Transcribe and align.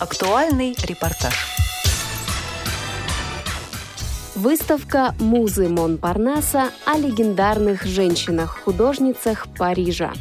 Актуальный 0.00 0.76
репортаж. 0.84 1.34
Выставка 4.36 5.12
«Музы 5.18 5.68
Монпарнаса» 5.68 6.70
о 6.86 6.96
легендарных 6.96 7.82
женщинах-художницах 7.82 9.48
Парижа. 9.58 10.12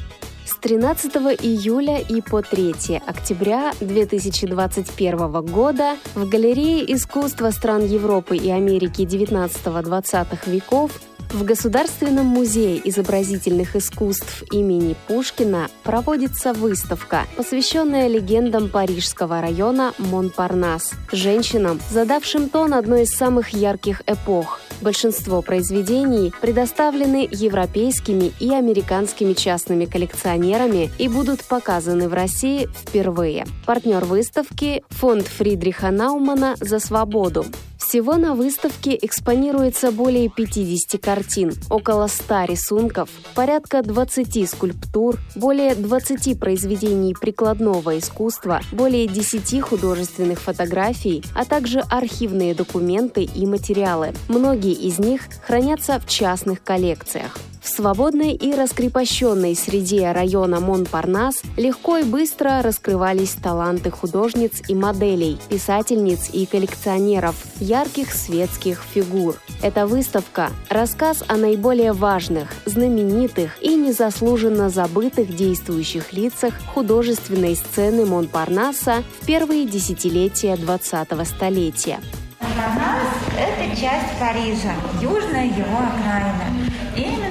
С 0.48 0.58
13 0.58 1.14
июля 1.44 2.00
и 2.00 2.22
по 2.22 2.42
3 2.42 3.04
октября 3.06 3.72
2021 3.80 5.46
года 5.46 5.96
в 6.16 6.28
Галерее 6.28 6.92
искусства 6.96 7.52
стран 7.52 7.86
Европы 7.86 8.36
и 8.36 8.50
Америки 8.50 9.04
19-20 9.04 10.50
веков 10.50 10.92
в 11.32 11.44
Государственном 11.44 12.26
музее 12.26 12.82
изобразительных 12.90 13.76
искусств 13.76 14.44
имени 14.52 14.96
Пушкина 15.08 15.70
проводится 15.84 16.54
выставка, 16.54 17.26
посвященная 17.36 18.08
легендам 18.08 18.70
парижского 18.70 19.42
района 19.42 19.94
Монпарнас, 19.98 20.92
женщинам, 21.12 21.80
задавшим 21.90 22.50
тон 22.50 22.74
одной 22.74 23.04
из 23.04 23.10
самых 23.10 23.50
ярких 23.50 24.02
эпох. 24.08 24.60
Большинство 24.82 25.42
произведений 25.42 26.32
предоставлены 26.40 27.28
европейскими 27.32 28.32
и 28.40 28.54
американскими 28.54 29.34
частными 29.34 29.86
коллекционерами 29.86 30.92
и 31.00 31.08
будут 31.08 31.44
показаны 31.44 32.08
в 32.10 32.14
России 32.14 32.70
впервые. 32.76 33.46
Партнер 33.66 34.06
выставки– 34.06 34.84
фонд 34.90 35.28
Фридриха 35.28 35.90
Наумана 35.90 36.56
«За 36.60 36.80
свободу». 36.80 37.46
Всего 37.80 38.16
на 38.18 38.34
выставке 38.34 38.98
экспонируется 39.02 39.92
более 39.92 40.30
50 40.30 41.00
картин, 41.02 41.54
около 41.70 42.08
100 42.08 42.46
рисунков, 42.46 43.10
порядка 43.36 43.84
20 43.84 44.50
скульптур, 44.50 45.20
более 45.36 45.76
20 45.76 46.40
произведений 46.40 47.16
прикладного 47.20 47.98
искусства, 47.98 48.62
более 48.72 49.08
10 49.08 49.62
художественных 49.62 50.40
фотографий, 50.40 51.24
а 51.36 51.46
также 51.46 51.80
архивные 51.80 52.56
документы 52.56 53.24
и 53.24 53.46
материалы. 53.46 54.14
Многие 54.28 54.74
из 54.74 55.00
них 55.00 55.22
хранятся 55.46 56.00
в 56.00 56.08
частных 56.08 56.64
коллекциях. 56.64 57.38
В 57.68 57.70
свободной 57.70 58.32
и 58.32 58.54
раскрепощенной 58.54 59.54
среде 59.54 60.10
района 60.14 60.62
Монпарнас 60.62 61.42
легко 61.58 61.98
и 61.98 62.04
быстро 62.04 62.62
раскрывались 62.62 63.34
таланты 63.34 63.92
художниц 63.92 64.62
и 64.70 64.74
моделей, 64.74 65.38
писательниц 65.50 66.30
и 66.32 66.46
коллекционеров, 66.46 67.36
ярких 67.60 68.14
светских 68.14 68.82
фигур. 68.82 69.36
Эта 69.62 69.86
выставка– 69.86 70.50
рассказ 70.70 71.26
о 71.28 71.36
наиболее 71.36 71.92
важных, 71.92 72.54
знаменитых 72.66 73.62
и 73.62 73.76
незаслуженно 73.76 74.70
забытых 74.70 75.36
действующих 75.36 76.14
лицах 76.14 76.54
художественной 76.74 77.58
сцены 77.58 78.06
Монпарнаса 78.06 79.04
в 79.22 79.26
первые 79.26 79.66
десятилетия 79.66 80.54
20-го 80.54 81.26
столетия. 81.26 82.00
Монпарнас– 82.40 83.10
это 83.38 83.76
часть 83.76 84.18
Парижа, 84.18 84.74
южная 85.02 85.48
его 85.48 85.80
окраина. 85.80 86.67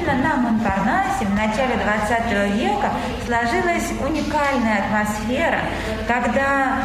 Именно 0.07 0.23
на 0.23 0.37
Монпарнасе 0.37 1.25
в 1.25 1.35
начале 1.35 1.77
20 1.77 2.55
века 2.55 2.93
сложилась 3.27 3.91
уникальная 4.01 4.85
атмосфера, 4.85 5.61
когда 6.07 6.79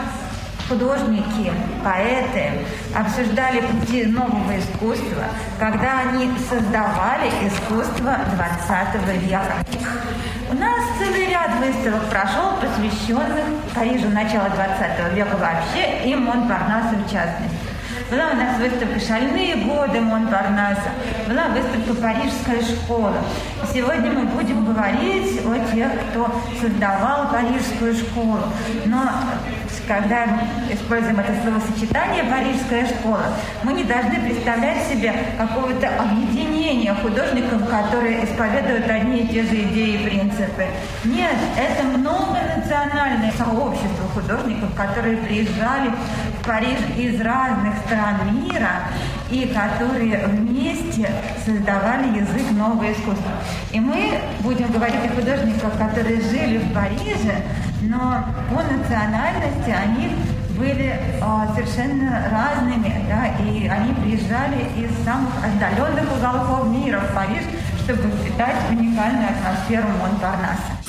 художники, 0.68 1.52
поэты 1.84 2.52
обсуждали 2.96 3.62
пути 3.62 4.06
нового 4.06 4.58
искусства, 4.58 5.26
когда 5.60 6.00
они 6.00 6.32
создавали 6.50 7.30
искусство 7.44 8.18
20 8.36 9.22
века. 9.22 9.54
У 10.50 10.56
нас 10.56 10.80
целый 10.98 11.28
ряд 11.28 11.52
выставок 11.60 12.04
прошел, 12.10 12.54
посвященных 12.60 13.46
Парижу 13.76 14.10
начала 14.10 14.50
20 14.50 15.14
века 15.14 15.38
вообще 15.38 16.10
и 16.10 16.16
Монпарнасу 16.16 16.96
в 16.96 17.12
частности. 17.12 17.71
Была 18.12 18.32
у 18.34 18.36
нас 18.36 18.60
выставка 18.60 19.00
«Шальные 19.00 19.56
годы 19.56 20.02
Монпарнаса», 20.02 20.92
была 21.30 21.48
выставка 21.48 21.94
«Парижская 21.94 22.62
школа». 22.62 23.14
Сегодня 23.74 24.12
мы 24.12 24.26
будем 24.26 24.66
говорить 24.66 25.40
о 25.46 25.74
тех, 25.74 25.90
кто 26.10 26.30
создавал 26.60 27.30
Парижскую 27.30 27.96
школу. 27.96 28.42
Но 28.86 29.02
когда 29.88 30.26
используем 30.70 31.20
это 31.22 31.34
словосочетание 31.42 32.24
«парижская 32.26 32.86
школа», 32.86 33.24
мы 33.64 33.74
не 33.74 33.84
должны 33.84 34.20
представлять 34.20 34.88
себе 34.88 35.14
какого-то 35.38 35.88
объединения 36.00 36.94
художников, 36.94 37.70
которые 37.70 38.26
исповедуют 38.26 38.90
одни 38.90 39.22
и 39.22 39.28
те 39.28 39.44
же 39.44 39.56
идеи 39.64 40.02
и 40.02 40.06
принципы. 40.06 40.66
Нет, 41.06 41.36
это 41.58 41.84
многонациональное 41.84 43.32
сообщество 43.38 44.08
художников, 44.14 44.74
которые 44.76 45.18
приезжали 45.18 45.92
Париж 46.46 46.80
из 46.98 47.22
разных 47.22 47.78
стран 47.86 48.16
мира 48.44 48.88
и 49.30 49.48
которые 49.48 50.26
вместе 50.28 51.10
создавали 51.46 52.20
язык 52.20 52.52
нового 52.52 52.92
искусства. 52.92 53.32
И 53.72 53.80
мы 53.80 54.20
будем 54.42 54.72
говорить 54.72 55.06
о 55.06 55.16
художниках, 55.16 55.78
которые 55.78 56.22
жили 56.22 56.58
в 56.58 56.74
Париже, 56.74 57.44
но 57.82 58.26
по 58.50 58.62
национальности 58.64 59.70
они 59.70 60.10
были 60.58 60.94
э, 60.94 61.22
совершенно 61.56 62.30
разными, 62.30 62.94
да, 63.08 63.28
и 63.44 63.68
они 63.68 63.94
приезжали 63.94 64.70
из 64.78 64.92
самых 65.04 65.34
отдаленных 65.44 66.06
уголков 66.16 66.68
мира 66.68 67.00
в 67.00 67.16
Париж, 67.16 67.44
чтобы 67.84 68.04
впитать 68.12 68.58
уникальную 68.70 69.30
атмосферу 69.30 69.88
Монпарнаса. 70.00 70.81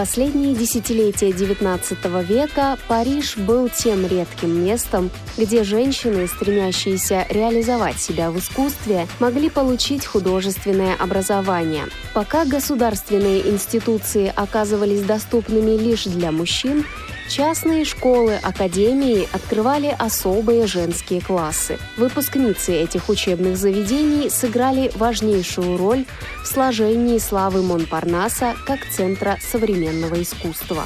Последние 0.00 0.54
десятилетия 0.54 1.28
XIX 1.28 2.24
века 2.24 2.78
Париж 2.88 3.36
был 3.36 3.68
тем 3.68 4.06
редким 4.06 4.64
местом, 4.64 5.10
где 5.36 5.62
женщины, 5.62 6.26
стремящиеся 6.26 7.26
реализовать 7.28 8.00
себя 8.00 8.30
в 8.30 8.38
искусстве, 8.38 9.06
могли 9.18 9.50
получить 9.50 10.06
художественное 10.06 10.94
образование. 10.94 11.84
Пока 12.14 12.46
государственные 12.46 13.46
институции 13.50 14.32
оказывались 14.34 15.02
доступными 15.02 15.72
лишь 15.72 16.04
для 16.04 16.32
мужчин, 16.32 16.86
Частные 17.30 17.84
школы, 17.84 18.34
академии 18.42 19.28
открывали 19.32 19.94
особые 19.96 20.66
женские 20.66 21.20
классы. 21.20 21.78
Выпускницы 21.96 22.72
этих 22.72 23.08
учебных 23.08 23.56
заведений 23.56 24.28
сыграли 24.28 24.90
важнейшую 24.96 25.76
роль 25.76 26.06
в 26.42 26.48
сложении 26.48 27.18
славы 27.18 27.62
Монпарнаса 27.62 28.56
как 28.66 28.80
центра 28.90 29.38
современного 29.40 30.20
искусства. 30.20 30.82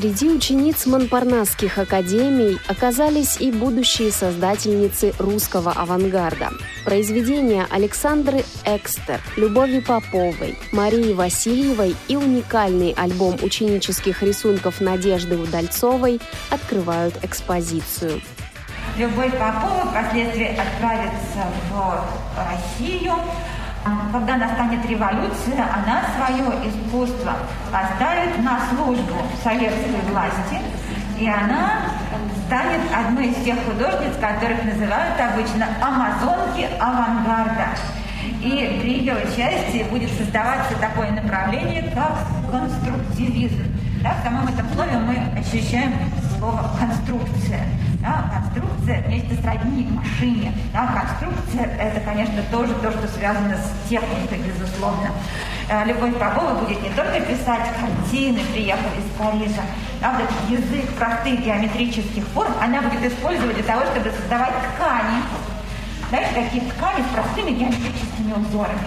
Среди 0.00 0.30
учениц 0.30 0.86
Монпарнасских 0.86 1.76
академий 1.76 2.58
оказались 2.68 3.38
и 3.38 3.52
будущие 3.52 4.10
создательницы 4.10 5.12
русского 5.18 5.72
авангарда. 5.72 6.52
Произведения 6.86 7.66
Александры 7.68 8.42
Экстер, 8.64 9.20
Любови 9.36 9.80
Поповой, 9.80 10.56
Марии 10.72 11.12
Васильевой 11.12 11.94
и 12.08 12.16
уникальный 12.16 12.94
альбом 12.96 13.36
ученических 13.42 14.22
рисунков 14.22 14.80
Надежды 14.80 15.36
Удальцовой 15.36 16.18
открывают 16.48 17.22
экспозицию. 17.22 18.22
Любовь 18.96 19.32
Попова 19.32 19.84
впоследствии 19.90 20.46
отправится 20.46 21.44
в 21.70 22.04
Россию, 22.38 23.16
когда 24.12 24.36
настанет 24.36 24.84
революция, 24.86 25.64
она 25.74 26.02
свое 26.16 26.68
искусство 26.68 27.32
поставит 27.72 28.42
на 28.42 28.60
службу 28.70 29.14
советской 29.42 30.00
власти, 30.10 30.58
и 31.18 31.28
она 31.28 31.82
станет 32.46 32.80
одной 32.92 33.28
из 33.28 33.44
тех 33.44 33.56
художниц, 33.64 34.16
которых 34.20 34.64
называют 34.64 35.20
обычно 35.20 35.66
амазонки 35.80 36.68
авангарда. 36.80 37.68
И 38.42 38.80
при 38.80 38.98
ее 39.00 39.14
участии 39.14 39.86
будет 39.90 40.10
создаваться 40.12 40.74
такое 40.80 41.10
направление, 41.10 41.92
как 41.94 42.18
конструктивизм. 42.50 43.64
Да, 44.02 44.14
в 44.14 44.24
самом 44.24 44.48
этом 44.48 44.66
слове 44.74 44.98
мы 44.98 45.38
ощущаем 45.38 45.92
слово 46.38 46.70
«конструкция». 46.78 47.66
Да, 48.00 48.24
конструкция 48.32 49.02
вместе 49.02 49.34
сродни 49.42 49.86
машине. 49.90 50.54
Конструкция– 51.60 51.76
это, 51.78 52.00
конечно, 52.00 52.42
тоже 52.50 52.74
то, 52.74 52.90
что 52.90 53.08
связано 53.08 53.56
с 53.56 53.88
техникой, 53.88 54.38
безусловно. 54.38 55.10
Э, 55.68 55.84
Любовь 55.84 56.14
Попова 56.18 56.54
будет 56.54 56.82
не 56.82 56.90
только 56.90 57.20
писать 57.20 57.62
картины, 57.78 58.40
приехав 58.52 58.86
из 58.98 59.04
Парижа, 59.18 59.62
а 60.02 60.18
вот 60.18 60.30
язык 60.48 60.88
простых 60.94 61.40
геометрических 61.40 62.24
форм 62.28 62.54
она 62.60 62.80
будет 62.82 63.12
использовать 63.12 63.54
для 63.54 63.64
того, 63.64 63.82
чтобы 63.86 64.10
создавать 64.10 64.54
ткани. 64.74 65.22
Знаете, 66.08 66.34
такие 66.34 66.62
ткани 66.72 67.02
с 67.02 67.14
простыми 67.14 67.50
геометрическими 67.50 68.32
узорами. 68.32 68.80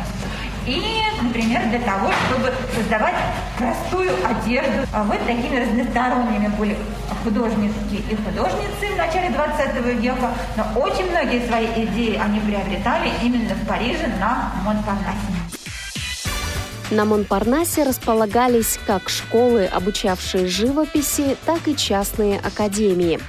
И, 0.65 0.81
например, 1.21 1.61
для 1.69 1.79
того, 1.79 2.11
чтобы 2.27 2.53
создавать 2.73 3.15
простую 3.57 4.11
одежду. 4.25 4.87
А 4.93 5.03
вот 5.03 5.19
такими 5.25 5.59
разносторонними 5.59 6.47
были 6.57 6.77
художники 7.23 8.03
и 8.09 8.15
художницы 8.15 8.93
в 8.93 8.97
начале 8.97 9.29
20 9.29 10.01
века, 10.01 10.31
но 10.57 10.81
очень 10.81 11.09
многие 11.09 11.45
свои 11.47 11.67
идеи 11.85 12.19
они 12.23 12.39
приобретали 12.39 13.11
именно 13.21 13.53
в 13.55 13.67
Париже 13.67 14.07
на 14.19 14.51
Монпарнасе. 14.65 15.42
На 16.91 17.05
Монпарнасе 17.05 17.83
располагались 17.83 18.79
как 18.85 19.09
школы, 19.09 19.65
обучавшие 19.65 20.47
живописи, 20.47 21.37
так 21.45 21.67
и 21.67 21.75
частные 21.75 22.39
академии. 22.39 23.19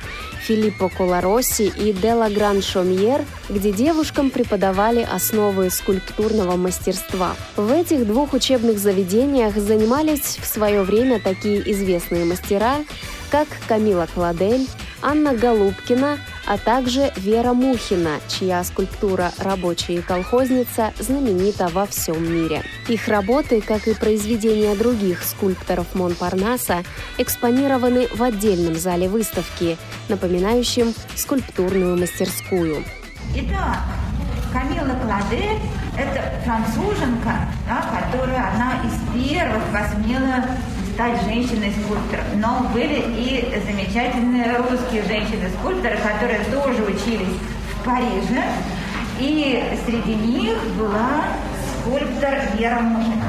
Филиппо 0.42 0.90
Колоросси 0.90 1.72
и 1.74 1.92
Делла 1.92 2.28
Гран 2.28 2.60
Шомьер, 2.60 3.24
где 3.48 3.72
девушкам 3.72 4.28
преподавали 4.28 5.00
основы 5.00 5.70
скульптурного 5.70 6.56
мастерства. 6.56 7.34
В 7.56 7.72
этих 7.72 8.06
двух 8.06 8.34
учебных 8.34 8.78
заведениях 8.78 9.56
занимались 9.56 10.38
в 10.38 10.44
свое 10.44 10.82
время 10.82 11.18
такие 11.18 11.62
известные 11.72 12.26
мастера, 12.26 12.84
как 13.30 13.48
Камила 13.66 14.06
Кладель, 14.12 14.68
Анна 15.02 15.34
Голубкина, 15.34 16.18
а 16.46 16.58
также 16.58 17.12
Вера 17.16 17.52
Мухина, 17.52 18.20
чья 18.28 18.62
скульптура 18.64 19.32
«Рабочая 19.38 20.02
колхозница» 20.02 20.92
знаменита 20.98 21.68
во 21.68 21.86
всем 21.86 22.22
мире. 22.22 22.62
Их 22.88 23.08
работы, 23.08 23.60
как 23.60 23.86
и 23.88 23.94
произведения 23.94 24.74
других 24.74 25.22
скульпторов 25.22 25.94
Монпарнаса, 25.94 26.84
экспонированы 27.18 28.08
в 28.14 28.22
отдельном 28.22 28.76
зале 28.76 29.08
выставки, 29.08 29.76
напоминающем 30.08 30.94
скульптурную 31.14 31.98
мастерскую. 31.98 32.84
Итак, 33.34 33.78
Камила 34.52 34.96
Кладе– 35.02 35.58
это 35.98 36.40
француженка, 36.44 37.48
да, 37.66 38.10
которая 38.10 38.50
одна 38.50 38.82
из 38.84 38.94
первых 39.12 39.62
посмела 39.72 40.44
стать 40.94 41.20
женщиной-скульптором. 41.22 42.24
Но 42.36 42.68
были 42.72 43.04
и 43.16 43.60
замечательные 43.66 44.56
русские 44.56 45.02
женщины-скульпторы, 45.02 45.96
которые 45.98 46.40
тоже 46.44 46.82
учились 46.84 47.36
в 47.72 47.84
Париже. 47.84 48.42
И 49.20 49.62
среди 49.86 50.14
них 50.14 50.56
была 50.76 51.24
скульптор 51.80 52.34
Вера 52.56 52.80
Мухина. 52.80 53.24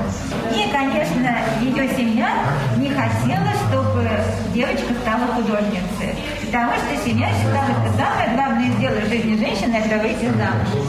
И, 0.56 0.72
конечно, 0.72 1.38
ее 1.62 1.90
семья 1.96 2.30
не 2.78 2.90
хотела, 2.90 3.52
чтобы 3.68 4.08
девочка 4.54 4.94
стала 5.02 5.28
художницей. 5.36 6.16
Потому 6.46 6.74
что 6.74 7.10
семья 7.10 7.30
считала, 7.30 7.66
что 7.66 7.98
самое 7.98 8.36
главное 8.36 8.70
дело 8.80 9.00
в 9.02 9.10
жизни 9.10 9.38
женщины– 9.38 9.76
это 9.86 10.02
выйти 10.02 10.26
замуж. 10.26 10.88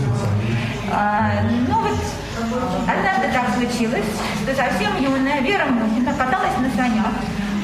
А, 0.92 1.42
ну 1.68 1.80
вот 1.80 1.98
Однажды 2.86 3.32
так 3.32 3.54
случилось, 3.54 4.06
что 4.42 4.54
совсем 4.54 4.96
юная 5.00 5.40
Вера 5.40 5.66
Мухина 5.66 6.12
каталась 6.12 6.56
на 6.58 6.70
санях 6.76 7.12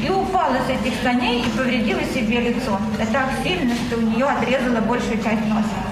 и 0.03 0.11
упала 0.11 0.57
с 0.67 0.71
этих 0.71 0.95
саней 1.03 1.43
и 1.43 1.51
повредила 1.57 2.03
себе 2.03 2.41
лицо. 2.41 2.79
Это 2.99 3.13
так 3.13 3.29
сильно, 3.45 3.75
что 3.75 3.99
у 3.99 4.01
нее 4.01 4.27
отрезала 4.27 4.81
большую 4.81 5.23
часть 5.23 5.47
носа. 5.47 5.83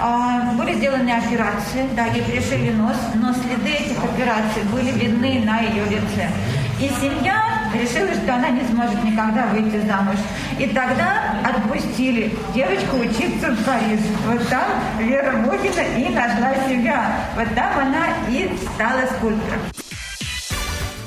А, 0.00 0.52
были 0.52 0.74
сделаны 0.74 1.10
операции, 1.10 1.88
да, 1.96 2.06
ей 2.06 2.22
пришили 2.22 2.70
нос, 2.70 2.96
но 3.14 3.32
следы 3.32 3.70
этих 3.70 3.98
операций 4.02 4.62
были 4.72 4.92
видны 4.92 5.42
на 5.44 5.60
ее 5.60 5.84
лице. 5.86 6.30
И 6.78 6.88
семья 7.00 7.47
решила, 7.74 8.12
что 8.14 8.34
она 8.34 8.50
не 8.50 8.62
сможет 8.64 9.02
никогда 9.04 9.46
выйти 9.46 9.86
замуж. 9.86 10.16
И 10.58 10.66
тогда 10.66 11.40
отпустили 11.44 12.34
девочку 12.54 12.96
учиться 12.96 13.50
в 13.50 13.64
Париж. 13.64 14.00
Вот 14.26 14.48
там 14.48 14.68
Вера 14.98 15.32
Мухина 15.32 15.82
и 15.96 16.08
нашла 16.08 16.54
себя. 16.68 17.20
Вот 17.36 17.54
там 17.54 17.78
она 17.78 18.06
и 18.28 18.50
стала 18.74 19.02
скульптором. 19.16 19.60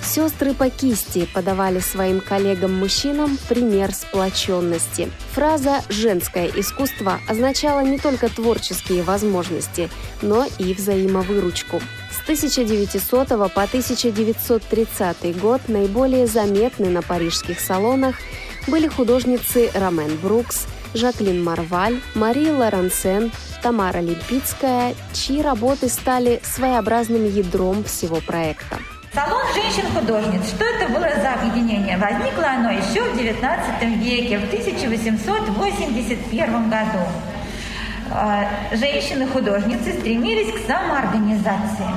Сестры 0.04 0.54
по 0.54 0.70
кисти 0.70 1.26
подавали 1.34 1.80
своим 1.80 2.20
коллегам-мужчинам 2.20 3.38
пример 3.48 3.94
сплоченности. 3.94 5.10
Фраза 5.32 5.84
«женское 5.88 6.48
искусство» 6.48 7.22
означала 7.30 7.80
не 7.80 7.98
только 7.98 8.28
творческие 8.28 9.04
возможности, 9.04 9.90
но 10.22 10.46
и 10.60 10.74
взаимовыручку. 10.74 11.80
С 12.32 12.44
1900 12.46 13.28
по 13.28 13.64
1930 13.64 15.42
год 15.42 15.68
наиболее 15.68 16.28
заметны 16.28 16.90
на 16.90 17.02
парижских 17.02 17.60
салонах 17.60 18.16
были 18.68 18.88
художницы 18.88 19.70
Ромен 19.74 20.16
Брукс, 20.16 20.66
Жаклин 20.94 21.44
Марваль, 21.44 22.00
Мария 22.16 22.56
Лорансен, 22.56 23.34
Тамара 23.62 24.00
Липицкая, 24.00 24.96
чьи 25.12 25.42
работы 25.42 25.90
стали 25.90 26.40
своеобразным 26.44 27.26
ядром 27.26 27.84
всего 27.84 28.22
проекта. 28.26 28.78
Салон 29.14 29.44
женщин-художниц. 29.54 30.52
Что 30.56 30.64
это 30.64 30.88
было 30.88 31.10
за 31.22 31.34
объединение? 31.34 31.98
Возникло 31.98 32.48
оно 32.48 32.72
еще 32.72 33.04
в 33.04 33.14
XIX 33.14 34.02
веке, 34.02 34.40
в 34.40 34.46
1881 34.46 36.70
году. 36.70 37.00
А, 38.14 38.46
женщины-художницы 38.74 39.94
стремились 39.94 40.54
к 40.54 40.68
самоорганизации. 40.68 41.88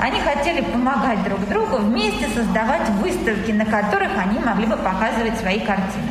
Они 0.00 0.20
хотели 0.20 0.60
помогать 0.60 1.22
друг 1.24 1.48
другу, 1.48 1.76
вместе 1.78 2.28
создавать 2.28 2.88
выставки, 3.00 3.52
на 3.52 3.64
которых 3.64 4.10
они 4.18 4.38
могли 4.38 4.66
бы 4.66 4.76
показывать 4.76 5.38
свои 5.38 5.60
картины. 5.60 6.08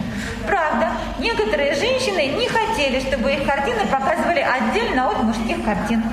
Правда, 0.47 0.91
некоторые 1.19 1.75
женщины 1.75 2.27
не 2.27 2.47
хотели, 2.47 3.00
чтобы 3.00 3.33
их 3.33 3.45
картины 3.45 3.85
показывали 3.89 4.39
отдельно 4.39 5.09
от 5.09 5.24
мужских 5.24 5.63
картин. 5.63 6.03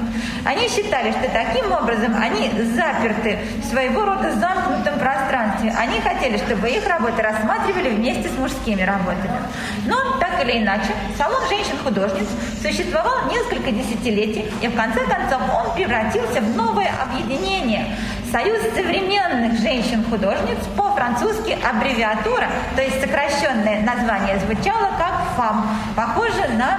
Они 0.45 0.69
считали, 0.69 1.11
что 1.13 1.29
таким 1.31 1.71
образом 1.73 2.15
они 2.21 2.51
заперты 2.75 3.39
в 3.63 3.65
своего 3.67 4.05
рода 4.05 4.33
замкнутом 4.33 4.99
пространстве. 4.99 5.75
Они 5.79 6.01
хотели, 6.01 6.37
чтобы 6.39 6.69
их 6.69 6.87
работы 6.87 7.23
рассматривали 7.23 7.91
вместе 7.91 8.29
с 8.29 8.39
мужскими 8.39 8.83
работами. 8.83 9.39
Но, 9.87 10.19
так 10.19 10.43
или 10.43 10.63
иначе, 10.63 10.93
салон 11.17 11.47
женщин-художниц 11.49 12.29
существовал 12.63 13.31
несколько 13.31 13.71
десятилетий, 13.71 14.51
и 14.63 14.69
в 14.69 14.75
конце 14.77 15.01
концов 15.07 15.43
он 15.55 15.75
превратился 15.75 16.41
в 16.41 16.57
новое 16.57 16.91
объединение– 17.03 17.97
Союз 18.31 18.61
современных 18.77 19.59
женщин-художниц 19.59 20.59
по-французски 20.77 21.59
аббревиатура, 21.69 22.47
то 22.77 22.83
есть 22.83 23.01
сокращенное 23.01 23.83
название 23.83 24.39
звучало 24.39 24.91
как 24.97 25.13
«фам», 25.37 25.69
похоже 25.97 26.47
на 26.57 26.79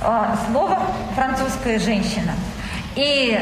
э, 0.00 0.36
слово 0.46 0.78
«французская 1.16 1.80
женщина». 1.80 2.34
И 2.96 3.38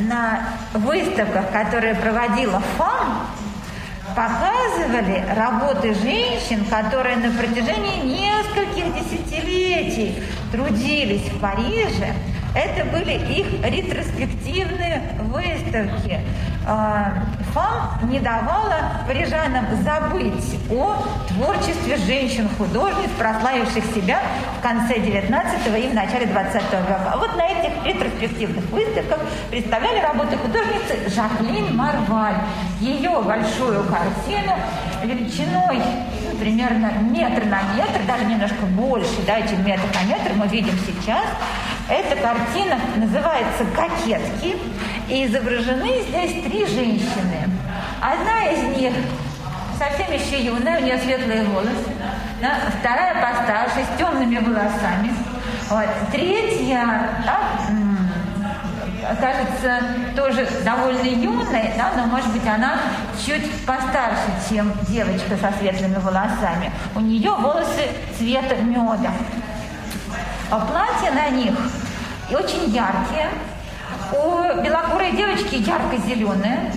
на 0.00 0.40
выставках, 0.72 1.50
которые 1.52 1.94
проводила 1.94 2.62
ФАМ, 2.78 3.26
показывали 4.16 5.24
работы 5.36 5.94
женщин, 5.94 6.64
которые 6.64 7.16
на 7.16 7.30
протяжении 7.30 8.20
нескольких 8.20 8.94
десятилетий 8.94 10.22
трудились 10.50 11.28
в 11.28 11.40
Париже. 11.40 12.14
Это 12.54 12.84
были 12.86 13.12
их 13.12 13.64
ретроспективные 13.64 15.02
выставки. 15.20 16.20
А, 16.66 17.12
ФАМ 17.54 18.10
не 18.10 18.20
давала 18.20 19.04
парижанам 19.06 19.64
забыть 19.82 20.58
о 20.70 20.96
творчестве 21.28 21.96
женщин-художниц, 21.96 23.10
прославивших 23.18 23.84
себя 23.94 24.20
в 24.58 24.62
конце 24.62 24.98
19 25.00 25.66
и 25.78 25.88
в 25.88 25.94
начале 25.94 26.26
20 26.26 26.54
века. 26.54 27.12
А 27.12 27.16
вот 27.18 27.36
на 27.36 27.46
этих 27.46 27.84
ретроспективных 27.84 28.64
выставках 28.70 29.20
представляли 29.50 30.00
работы 30.00 30.36
художницы 30.36 31.08
Жаклин 31.08 31.76
Марваль. 31.76 32.36
Ее 32.80 33.22
большую 33.22 33.84
картину 33.84 34.54
величиной 35.02 35.80
примерно 36.38 36.92
метр 37.10 37.44
на 37.44 37.62
метр, 37.74 38.00
даже 38.06 38.24
немножко 38.24 38.64
больше, 38.66 39.22
да, 39.26 39.40
чем 39.42 39.64
метр 39.64 39.84
на 39.94 40.08
метр 40.08 40.32
мы 40.34 40.46
видим 40.48 40.74
сейчас. 40.86 41.24
Эта 41.90 42.14
картина 42.16 42.78
называется 42.96 43.64
«Кокетки». 43.74 44.56
И 45.08 45.26
изображены 45.26 46.02
здесь 46.02 46.44
три 46.44 46.64
женщины. 46.64 47.50
Одна 48.00 48.48
из 48.48 48.76
них 48.76 48.92
совсем 49.76 50.12
еще 50.12 50.40
юная, 50.40 50.78
у 50.78 50.82
нее 50.82 50.98
светлые 50.98 51.42
волосы. 51.44 51.90
Да? 52.40 52.58
Вторая 52.78 53.14
постарше, 53.14 53.84
с 53.84 53.98
темными 53.98 54.38
волосами. 54.38 55.12
Вот. 55.68 55.86
Третья, 56.12 57.08
да, 57.26 57.40
кажется, 59.20 59.80
тоже 60.14 60.48
довольно 60.64 61.02
юной, 61.02 61.72
да, 61.76 61.92
но, 61.96 62.06
может 62.06 62.30
быть, 62.32 62.46
она 62.46 62.78
чуть 63.24 63.66
постарше, 63.66 64.30
чем 64.48 64.72
девочка 64.88 65.36
со 65.36 65.52
светлыми 65.58 65.96
волосами. 65.96 66.70
У 66.94 67.00
нее 67.00 67.32
волосы 67.32 67.88
цвета 68.16 68.56
меда. 68.56 69.10
А 70.50 70.58
платья 70.58 71.12
на 71.12 71.28
них 71.30 71.54
очень 72.28 72.70
яркие, 72.70 73.30
у 74.12 74.60
белокурой 74.60 75.12
девочки 75.12 75.54
ярко-зеленая, 75.54 76.72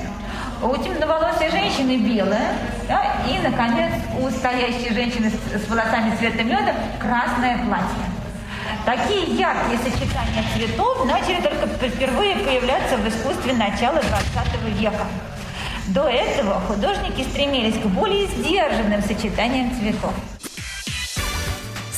у 0.61 0.75
темноволосой 0.77 1.49
женщины 1.49 1.97
белая, 1.97 2.53
да, 2.87 3.03
и, 3.27 3.39
наконец, 3.39 3.93
у 4.19 4.29
стоящей 4.29 4.93
женщины 4.93 5.31
с, 5.31 5.65
с 5.65 5.67
волосами 5.67 6.15
цвета 6.17 6.43
меда 6.43 6.75
красное 6.99 7.57
платье. 7.65 8.13
Такие 8.85 9.37
яркие 9.37 9.79
сочетания 9.79 10.43
цветов 10.55 11.05
начали 11.05 11.41
только 11.41 11.65
впервые 11.89 12.35
появляться 12.35 12.97
в 12.97 13.07
искусстве 13.07 13.53
начала 13.53 13.97
XX 13.97 14.69
века. 14.77 15.07
До 15.87 16.07
этого 16.07 16.59
художники 16.61 17.23
стремились 17.23 17.81
к 17.81 17.85
более 17.87 18.27
сдержанным 18.27 19.01
сочетаниям 19.01 19.71
цветов. 19.79 20.13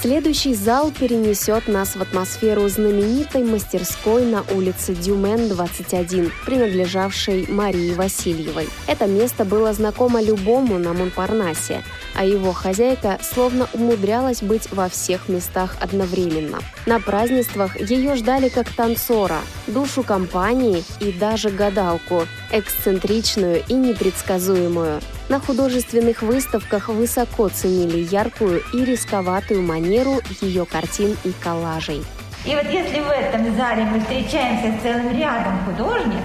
Следующий 0.05 0.53
зал 0.53 0.91
перенесет 0.91 1.67
нас 1.67 1.95
в 1.95 2.01
атмосферу 2.03 2.69
знаменитой 2.69 3.43
мастерской 3.43 4.24
на 4.24 4.43
улице 4.53 4.93
Дюмен, 4.93 5.50
21, 5.50 6.31
принадлежавшей 6.45 7.47
Марии 7.50 7.91
Васильевой. 7.95 8.69
Это 8.85 9.07
место 9.07 9.45
было 9.45 9.74
знакомо 9.74 10.21
любому 10.21 10.77
на 10.77 10.93
Монпарнасе, 10.93 11.83
а 12.15 12.25
его 12.25 12.53
хозяйка 12.53 13.19
словно 13.22 13.67
умудрялась 13.74 14.41
быть 14.41 14.72
во 14.72 14.89
всех 14.89 15.29
местах 15.29 15.75
одновременно. 15.79 16.60
На 16.86 17.00
празднествах 17.00 17.79
ее 17.79 18.15
ждали 18.15 18.50
как 18.50 18.69
танцора, 18.69 19.39
душу 19.67 20.03
компании 20.03 20.84
и 21.00 21.12
даже 21.12 21.50
гадалку, 21.50 22.24
эксцентричную 22.51 23.63
и 23.67 23.74
непредсказуемую. 23.74 25.01
На 25.27 25.39
художественных 25.39 26.22
выставках 26.22 26.89
высоко 26.89 27.50
ценили 27.50 27.98
яркую 27.98 28.62
и 28.74 28.86
рисковатую 28.86 29.63
манеру 29.63 30.22
ее 30.41 30.65
картин 30.65 31.17
и 31.24 31.31
коллажей. 31.31 32.03
И 32.45 32.53
вот 32.53 32.65
если 32.65 33.00
в 33.00 33.10
этом 33.10 33.55
зале 33.57 33.86
мы 33.86 34.00
встречаемся 34.00 34.77
с 34.77 34.81
целым 34.84 35.17
рядом 35.17 35.57
художниц, 35.65 36.24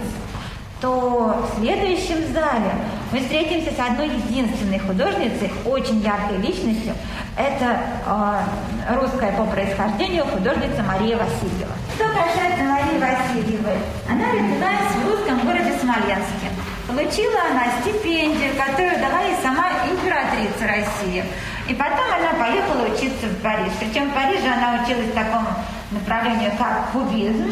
то 0.81 1.47
в 1.51 1.61
следующем 1.61 2.33
зале 2.33 2.73
мы 3.13 3.21
встретимся 3.21 3.73
с 3.75 3.79
одной 3.79 4.09
единственной 4.09 4.79
художницей, 4.79 5.51
очень 5.65 6.01
яркой 6.01 6.39
личностью. 6.39 6.95
Это 7.37 7.81
э, 8.07 8.95
русская 8.95 9.33
по 9.33 9.45
происхождению 9.45 10.27
художница 10.27 10.83
Мария 10.83 11.17
Васильева. 11.17 11.75
Что 11.97 12.05
касается 12.09 12.63
Марии 12.63 12.99
Васильевой, 12.99 13.79
она 14.09 14.31
родилась 14.31 14.95
в 14.95 15.09
русском 15.09 15.41
городе 15.41 15.73
Смоленске. 15.81 16.51
Получила 16.87 17.41
она 17.51 17.67
стипендию, 17.81 18.53
которую 18.55 18.99
дала 19.01 19.21
ей 19.23 19.37
сама 19.43 19.67
императрица 19.91 20.67
России. 20.67 21.25
И 21.69 21.75
потом 21.75 22.07
она 22.15 22.33
поехала 22.39 22.83
учиться 22.87 23.27
в 23.27 23.43
Париж. 23.43 23.73
Причем 23.79 24.11
в 24.11 24.15
Париже 24.15 24.49
она 24.49 24.83
училась 24.83 25.13
такому 25.13 25.49
направлению, 25.91 26.53
как 26.59 26.91
кубизм. 26.93 27.51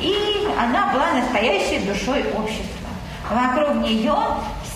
И 0.00 0.48
она 0.58 0.92
была 0.92 1.12
настоящей 1.12 1.80
душой 1.86 2.24
общества. 2.36 2.88
Вокруг 3.30 3.76
нее 3.76 4.14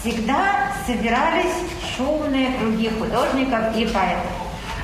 всегда 0.09 0.73
собирались 0.87 1.53
шумные 1.97 2.53
круги 2.59 2.91
художников 2.91 3.77
и 3.77 3.85
поэтов. 3.87 4.33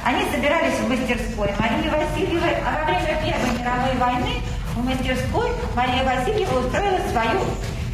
Они 0.04 0.22
собирались 0.30 0.74
в 0.74 0.88
мастерской 0.88 1.48
Марии 1.58 1.88
Васильевой, 1.88 2.56
а 2.66 2.80
во 2.80 2.84
время 2.84 3.18
Первой 3.22 3.58
мировой 3.58 3.96
войны 3.96 4.34
в 4.74 4.84
мастерской 4.84 5.48
Мария 5.74 6.04
Васильева 6.04 6.58
устроила 6.58 6.98
свою 7.10 7.40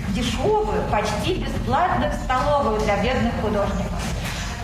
дешевую, 0.08 0.82
почти 0.90 1.34
бесплатную 1.34 2.12
столовую 2.24 2.80
для 2.80 2.96
бедных 2.96 3.32
художников. 3.40 4.02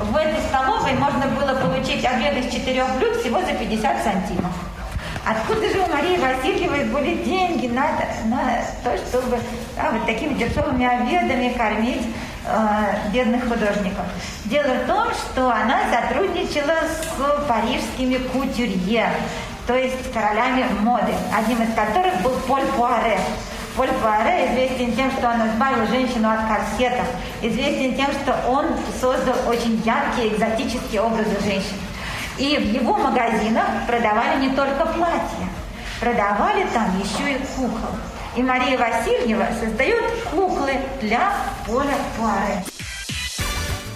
В 0.00 0.16
этой 0.16 0.40
столовой 0.48 0.92
можно 0.94 1.26
было 1.28 1.54
получить 1.60 2.04
обед 2.04 2.44
из 2.44 2.52
четырех 2.52 2.98
блюд 2.98 3.16
всего 3.16 3.40
за 3.42 3.52
50 3.52 4.02
сантимов. 4.02 4.52
Откуда 5.24 5.68
же 5.70 5.80
у 5.80 5.86
Марии 5.88 6.18
Васильевой 6.18 6.84
были 6.84 7.22
деньги 7.22 7.66
на, 7.68 7.90
на 8.26 8.60
то, 8.82 8.96
чтобы 8.96 9.38
да, 9.76 9.90
вот 9.92 10.06
такими 10.06 10.34
дешевыми 10.34 10.84
обедами 10.84 11.52
кормить 11.56 12.06
э, 12.46 13.10
бедных 13.12 13.42
художников? 13.42 14.04
Дело 14.44 14.74
в 14.74 14.86
том, 14.86 15.08
что 15.12 15.50
она 15.50 15.82
сотрудничала 15.90 16.74
с 16.86 17.48
парижскими 17.48 18.16
кутюрье, 18.28 19.08
то 19.66 19.74
есть 19.74 20.12
королями 20.12 20.64
моды, 20.80 21.12
одним 21.36 21.62
из 21.62 21.74
которых 21.74 22.22
был 22.22 22.32
Поль 22.46 22.64
Пуаре. 22.76 23.18
Поль 23.76 23.90
Пуаре 24.00 24.46
известен 24.52 24.94
тем, 24.94 25.10
что 25.10 25.28
он 25.28 25.48
избавил 25.48 25.86
женщину 25.88 26.30
от 26.30 26.40
корсетов, 26.46 27.06
известен 27.42 27.96
тем, 27.96 28.10
что 28.12 28.34
он 28.48 28.66
создал 29.00 29.36
очень 29.48 29.82
яркие 29.84 30.34
экзотические 30.34 31.02
образы 31.02 31.36
женщин. 31.42 31.76
И 32.38 32.56
в 32.56 32.82
его 32.82 32.96
магазинах 32.96 33.64
продавали 33.86 34.40
не 34.40 34.50
только 34.50 34.86
платья, 34.86 35.48
продавали 36.00 36.66
там 36.72 36.86
еще 37.00 37.32
и 37.32 37.38
кукол. 37.56 37.96
И 38.36 38.42
Мария 38.42 38.76
Васильева 38.76 39.48
создает 39.58 40.04
куклы 40.30 40.72
для 41.00 41.32
Поля 41.66 41.96
Пуаре. 42.18 42.62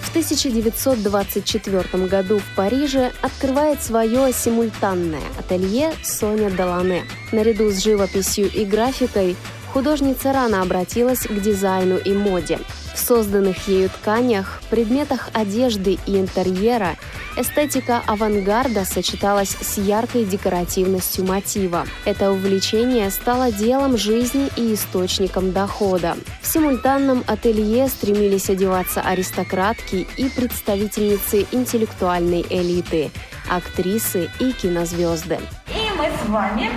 В 0.01 0.09
1924 0.09 2.07
году 2.07 2.39
в 2.39 2.55
Париже 2.55 3.11
открывает 3.21 3.83
свое 3.83 4.33
симультанное 4.33 5.21
ателье 5.37 5.93
Соня 6.03 6.49
Делане. 6.49 7.05
Наряду 7.31 7.69
с 7.69 7.83
живописью 7.83 8.51
и 8.51 8.65
графикой 8.65 9.37
художница 9.71 10.33
рано 10.33 10.61
обратилась 10.61 11.21
к 11.21 11.33
дизайну 11.41 11.97
и 11.97 12.13
моде. 12.13 12.59
В 12.93 12.99
созданных 12.99 13.67
ею 13.67 13.89
тканях, 13.89 14.61
предметах 14.69 15.29
одежды 15.33 15.97
и 16.05 16.17
интерьера 16.17 16.97
эстетика 17.37 18.01
авангарда 18.05 18.83
сочеталась 18.83 19.55
с 19.61 19.77
яркой 19.77 20.25
декоративностью 20.25 21.25
мотива. 21.25 21.85
Это 22.05 22.31
увлечение 22.31 23.09
стало 23.09 23.51
делом 23.51 23.97
жизни 23.97 24.49
и 24.57 24.73
источником 24.73 25.53
дохода. 25.53 26.17
В 26.41 26.47
симультанном 26.47 27.23
ателье 27.27 27.87
стремились 27.87 28.49
одеваться 28.49 29.01
аристократки 29.01 30.07
и 30.17 30.29
представительницы 30.29 31.47
интеллектуальной 31.51 32.45
элиты, 32.49 33.11
актрисы 33.49 34.29
и 34.39 34.51
кинозвезды. 34.51 35.39
И 35.69 35.97
мы 35.97 36.07
с 36.07 36.29
вами 36.29 36.69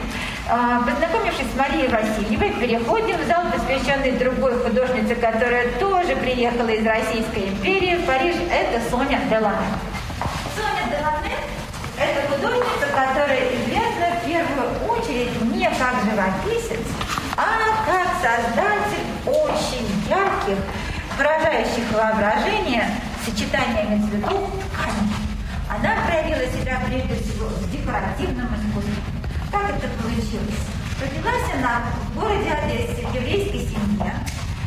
познакомившись 0.47 1.51
с 1.53 1.57
Марией 1.57 1.89
Васильевой, 1.89 2.51
переходим 2.51 3.17
в 3.17 3.27
зал, 3.27 3.45
посвященный 3.51 4.13
другой 4.13 4.59
художнице, 4.59 5.15
которая 5.15 5.71
тоже 5.79 6.17
приехала 6.17 6.69
из 6.69 6.87
Российской 6.87 7.49
империи 7.49 7.97
в 7.97 8.07
Париж. 8.07 8.37
Это 8.51 8.83
Соня 8.91 9.21
Делане. 9.31 9.73
Соня 10.55 10.85
Делане– 10.91 11.37
это 11.99 12.29
художница, 12.29 12.87
которая 12.93 13.41
известна 13.57 14.21
в 14.21 14.27
первую 14.27 14.99
очередь 14.99 15.41
не 15.55 15.65
как 15.65 15.95
живописец, 16.05 16.87
а 17.37 17.81
как 17.87 18.09
создатель 18.21 19.07
очень 19.27 19.87
ярких, 20.09 20.63
выражающих 21.17 21.91
воображение 21.93 22.85
сочетаниями 23.25 24.07
цветов 24.11 24.51
тканей. 24.73 25.15
Она 25.71 26.03
проявила 26.07 26.47
себя 26.53 26.81
прежде 26.87 27.15
всего 27.15 27.47
в 27.47 27.71
декоративном. 27.71 28.54
Как 29.55 29.71
это 29.71 29.87
получилось? 30.03 30.67
Родилась 31.01 31.55
она 31.55 31.83
в 32.11 32.19
городе 32.19 32.51
Одессе, 32.51 33.07
в 33.07 33.15
еврейской 33.15 33.61
семье. 33.61 34.13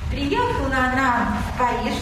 Приехала 0.10 0.78
она 0.94 1.40
в 1.44 1.60
Париж, 1.60 1.96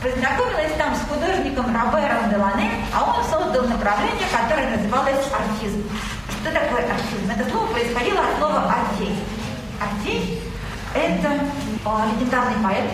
познакомилась 0.00 0.72
там 0.78 0.94
с 0.94 1.00
художником 1.10 1.66
Робером 1.66 2.30
Делане, 2.30 2.70
а 2.94 3.12
он 3.12 3.24
создал 3.24 3.66
направление, 3.66 4.28
которое 4.30 4.70
называлось 4.70 5.26
архизм. 5.34 5.82
Что 6.30 6.52
такое 6.52 6.86
архизм? 6.86 7.28
Это 7.28 7.50
слово 7.50 7.66
происходило 7.72 8.20
от 8.20 8.38
слова 8.38 8.72
«артей». 8.72 9.18
Артей– 9.82 10.40
это 10.94 11.40
легендарный 12.14 12.62
поэт, 12.62 12.84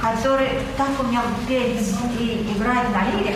который 0.00 0.60
так 0.78 0.90
умел 1.00 1.22
петь 1.48 1.92
и 2.20 2.54
играть 2.56 2.88
на 2.94 3.10
лире, 3.10 3.34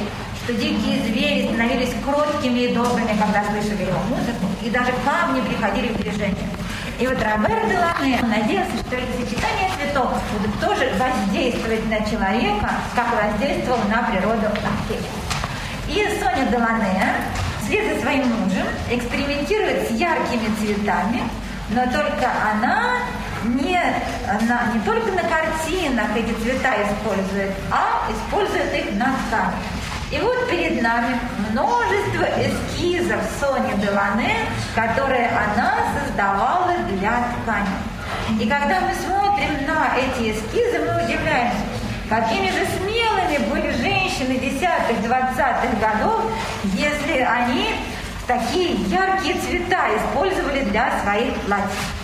что 0.50 0.59
дикие 0.59 1.02
звери 1.02 1.47
становились 1.47 1.95
кроткими 2.04 2.61
и 2.61 2.75
добрыми, 2.75 3.16
когда 3.16 3.45
слышали 3.45 3.83
его 3.83 4.00
музыку, 4.09 4.47
и 4.62 4.71
даже 4.71 4.92
камни 5.04 5.40
приходили 5.42 5.88
в 5.88 5.97
движение. 5.99 6.49
И 6.99 7.07
вот 7.07 7.19
Робер 7.23 7.69
Делане 7.69 8.21
надеялся, 8.23 8.76
что 8.78 8.97
это 8.97 9.12
сочетание 9.12 9.71
цветов 9.78 10.12
будет 10.33 10.61
тоже 10.61 10.92
воздействовать 10.99 11.88
на 11.88 11.99
человека, 12.04 12.71
как 12.95 13.07
воздействовал 13.14 13.78
на 13.88 14.02
природу 14.02 14.47
Архея. 14.47 15.00
И 15.88 16.19
Соня 16.19 16.50
Делане 16.50 17.14
вслед 17.62 17.95
за 17.95 18.02
своим 18.02 18.26
мужем 18.28 18.66
экспериментирует 18.90 19.88
с 19.88 19.90
яркими 19.92 20.49
цветами, 20.59 21.23
но 21.71 21.85
только 21.85 22.28
она 22.52 22.99
не, 23.45 23.80
она 24.28 24.73
не 24.75 24.80
только 24.80 25.12
на 25.12 25.23
картинах 25.23 26.16
эти 26.16 26.33
цвета 26.42 26.75
использует, 26.83 27.52
а 27.71 28.11
использует 28.11 28.75
их 28.75 28.92
на 28.97 29.14
ткани. 29.28 29.79
И 30.10 30.18
вот 30.18 30.50
перед 30.50 30.82
нами 30.82 31.20
множество 31.50 32.26
эскизов 32.36 33.20
Сони 33.38 33.80
Делане, 33.80 34.34
которые 34.74 35.28
она 35.28 35.76
создавала 35.96 36.74
для 36.88 37.32
ткани. 37.42 38.42
И 38.42 38.48
когда 38.48 38.80
мы 38.80 38.92
смотрим 38.94 39.66
на 39.68 39.96
эти 39.96 40.32
эскизы, 40.32 40.80
мы 40.80 41.04
удивляемся, 41.04 41.60
какими 42.08 42.48
же 42.48 42.66
смелыми 42.78 43.50
были 43.52 43.70
женщины 43.76 44.36
десятых, 44.38 45.00
двадцатых 45.02 45.78
годов, 45.78 46.22
если 46.74 47.20
они 47.20 47.68
такие 48.26 48.74
яркие 48.88 49.36
цвета 49.38 49.86
использовали 49.96 50.64
для 50.64 51.00
своих 51.02 51.34
платьев. 51.42 51.94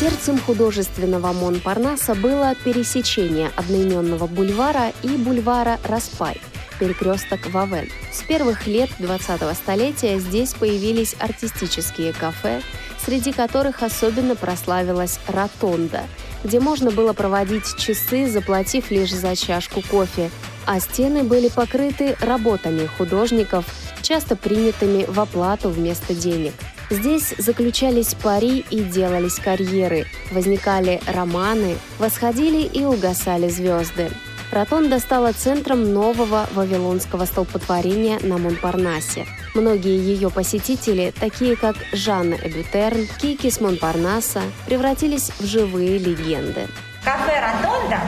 Сердцем 0.00 0.38
художественного 0.38 1.32
Монпарнаса 1.34 2.14
было 2.14 2.54
пересечение 2.64 3.50
одноименного 3.56 4.26
бульвара 4.26 4.92
и 5.02 5.08
бульвара 5.08 5.78
Распай– 5.84 6.40
перекресток 6.84 7.46
Вавен. 7.46 7.88
С 8.12 8.22
первых 8.22 8.66
лет 8.66 8.90
20-го 8.98 9.54
столетия 9.54 10.18
здесь 10.18 10.52
появились 10.52 11.16
артистические 11.18 12.12
кафе, 12.12 12.60
среди 13.02 13.32
которых 13.32 13.82
особенно 13.82 14.36
прославилась 14.36 15.18
«Ротонда», 15.28 16.02
где 16.42 16.60
можно 16.60 16.90
было 16.90 17.14
проводить 17.14 17.76
часы, 17.78 18.26
заплатив 18.26 18.90
лишь 18.90 19.12
за 19.14 19.34
чашку 19.34 19.82
кофе, 19.90 20.30
а 20.66 20.78
стены 20.78 21.22
были 21.22 21.48
покрыты 21.48 22.16
работами 22.20 22.86
художников 22.86 23.64
часто 24.02 24.36
принятыми 24.36 25.06
в 25.06 25.18
оплату 25.18 25.70
вместо 25.70 26.14
денег. 26.14 26.52
Здесь 26.90 27.34
заключались 27.38 28.14
пари 28.14 28.62
и 28.70 28.80
делались 28.80 29.36
карьеры, 29.36 30.06
возникали 30.32 31.00
романы, 31.06 31.76
восходили 31.98 32.66
и 32.66 32.84
угасали 32.84 33.48
звезды. 33.48 34.10
Ротонда 34.54 35.00
стала 35.00 35.32
центром 35.32 35.92
нового 35.92 36.46
вавилонского 36.54 37.24
столпотворения 37.24 38.20
на 38.20 38.38
Монпарнасе. 38.38 39.26
Многие 39.52 39.98
ее 39.98 40.30
посетители, 40.30 41.12
такие 41.18 41.56
как 41.56 41.74
Жанна 41.92 42.34
Эбютерн, 42.34 43.08
Кики 43.20 43.50
с 43.50 43.60
Монпарнаса, 43.60 44.42
превратились 44.66 45.32
в 45.40 45.44
живые 45.44 45.98
легенды. 45.98 46.68
Кафе 47.04 47.40
«Ротонда» 47.40 47.98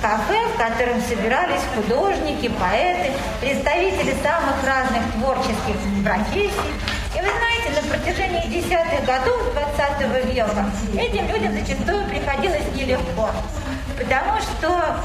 кафе, 0.00 0.46
в 0.46 0.56
котором 0.56 1.00
собирались 1.02 1.62
художники, 1.74 2.48
поэты, 2.48 3.12
представители 3.40 4.14
самых 4.22 4.64
разных 4.64 5.02
творческих 5.14 5.74
профессий. 6.04 6.70
И 7.16 7.20
вы 7.20 7.26
знаете, 7.26 7.72
на 7.74 7.88
протяжении 7.88 8.46
десятых 8.46 9.04
годов 9.04 9.42
20 9.76 10.32
века 10.32 10.70
этим 10.96 11.26
людям 11.26 11.52
зачастую 11.52 12.06
приходилось 12.06 12.62
нелегко, 12.76 13.30
потому 13.98 14.38
что 14.40 15.00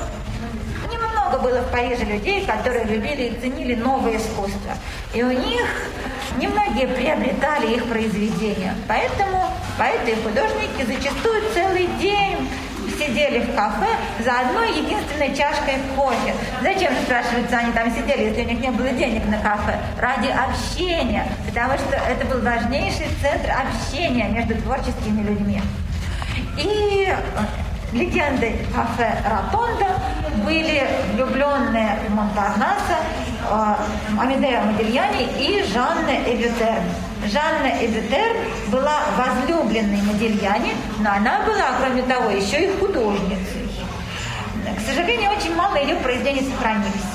немного 1.34 1.38
было 1.40 1.62
в 1.62 1.72
Париже 1.72 2.04
людей, 2.06 2.46
которые 2.46 2.86
любили 2.86 3.24
и 3.24 3.40
ценили 3.40 3.76
новое 3.76 4.18
искусство. 4.18 4.74
И 5.14 5.24
у 5.24 5.32
них 5.32 5.62
немногие 6.38 6.88
приобретали 6.88 7.76
их 7.76 7.86
произведения. 7.86 8.76
Поэтому 8.88 9.46
поэты 9.78 10.12
и 10.12 10.16
художники 10.16 10.86
зачастую 10.86 11.42
целый 11.54 11.88
день 12.00 12.50
сидели 12.98 13.40
в 13.40 13.56
кафе 13.56 13.88
за 14.24 14.42
одной 14.42 14.78
единственной 14.78 15.36
чашкой 15.36 15.78
кофе. 15.96 16.36
Зачем, 16.62 16.94
спрашивается, 17.04 17.58
они 17.58 17.72
там 17.72 17.90
сидели, 17.92 18.30
если 18.30 18.44
у 18.44 18.46
них 18.46 18.60
не 18.60 18.72
было 18.72 18.90
денег 18.90 19.26
на 19.26 19.40
кафе? 19.40 19.80
Ради 20.00 20.28
общения, 20.28 21.26
потому 21.48 21.74
что 21.78 21.96
это 21.96 22.26
был 22.26 22.42
важнейший 22.42 23.08
центр 23.22 23.52
общения 23.52 24.30
между 24.30 24.56
творческими 24.62 25.24
людьми. 25.24 25.62
И 26.58 27.08
легенды 27.94 28.56
кафе 28.74 29.16
Ротонда 29.24 29.88
были 30.46 30.84
влюбленные 31.14 31.98
Монпарнаса, 32.10 32.98
э, 33.50 33.76
Амедео 34.20 34.62
Модильяни 34.66 35.28
и 35.40 35.64
Жанна 35.72 36.18
Эвютерн. 36.26 36.84
Жанна 37.26 37.72
Эбютер 37.80 38.36
была 38.68 39.00
возлюбленной 39.18 40.02
Модельяне, 40.02 40.74
но 41.00 41.12
она 41.12 41.42
была, 41.46 41.72
кроме 41.80 42.02
того, 42.04 42.30
еще 42.32 42.66
и 42.66 42.78
художницей. 42.78 43.70
К 44.78 44.82
сожалению, 44.86 45.32
очень 45.32 45.56
мало 45.56 45.76
ее 45.78 45.96
произведений 45.98 46.50
сохранились. 46.52 47.14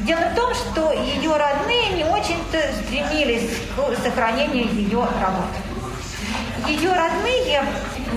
Дело 0.00 0.20
в 0.20 0.34
том, 0.34 0.54
что 0.54 0.92
ее 0.92 1.36
родные 1.36 1.88
не 1.92 2.04
очень-то 2.04 2.58
стремились 2.84 3.50
к 3.74 4.02
сохранению 4.02 4.66
ее 4.72 5.00
работ. 5.00 5.50
Ее 6.68 6.90
родные 6.92 7.62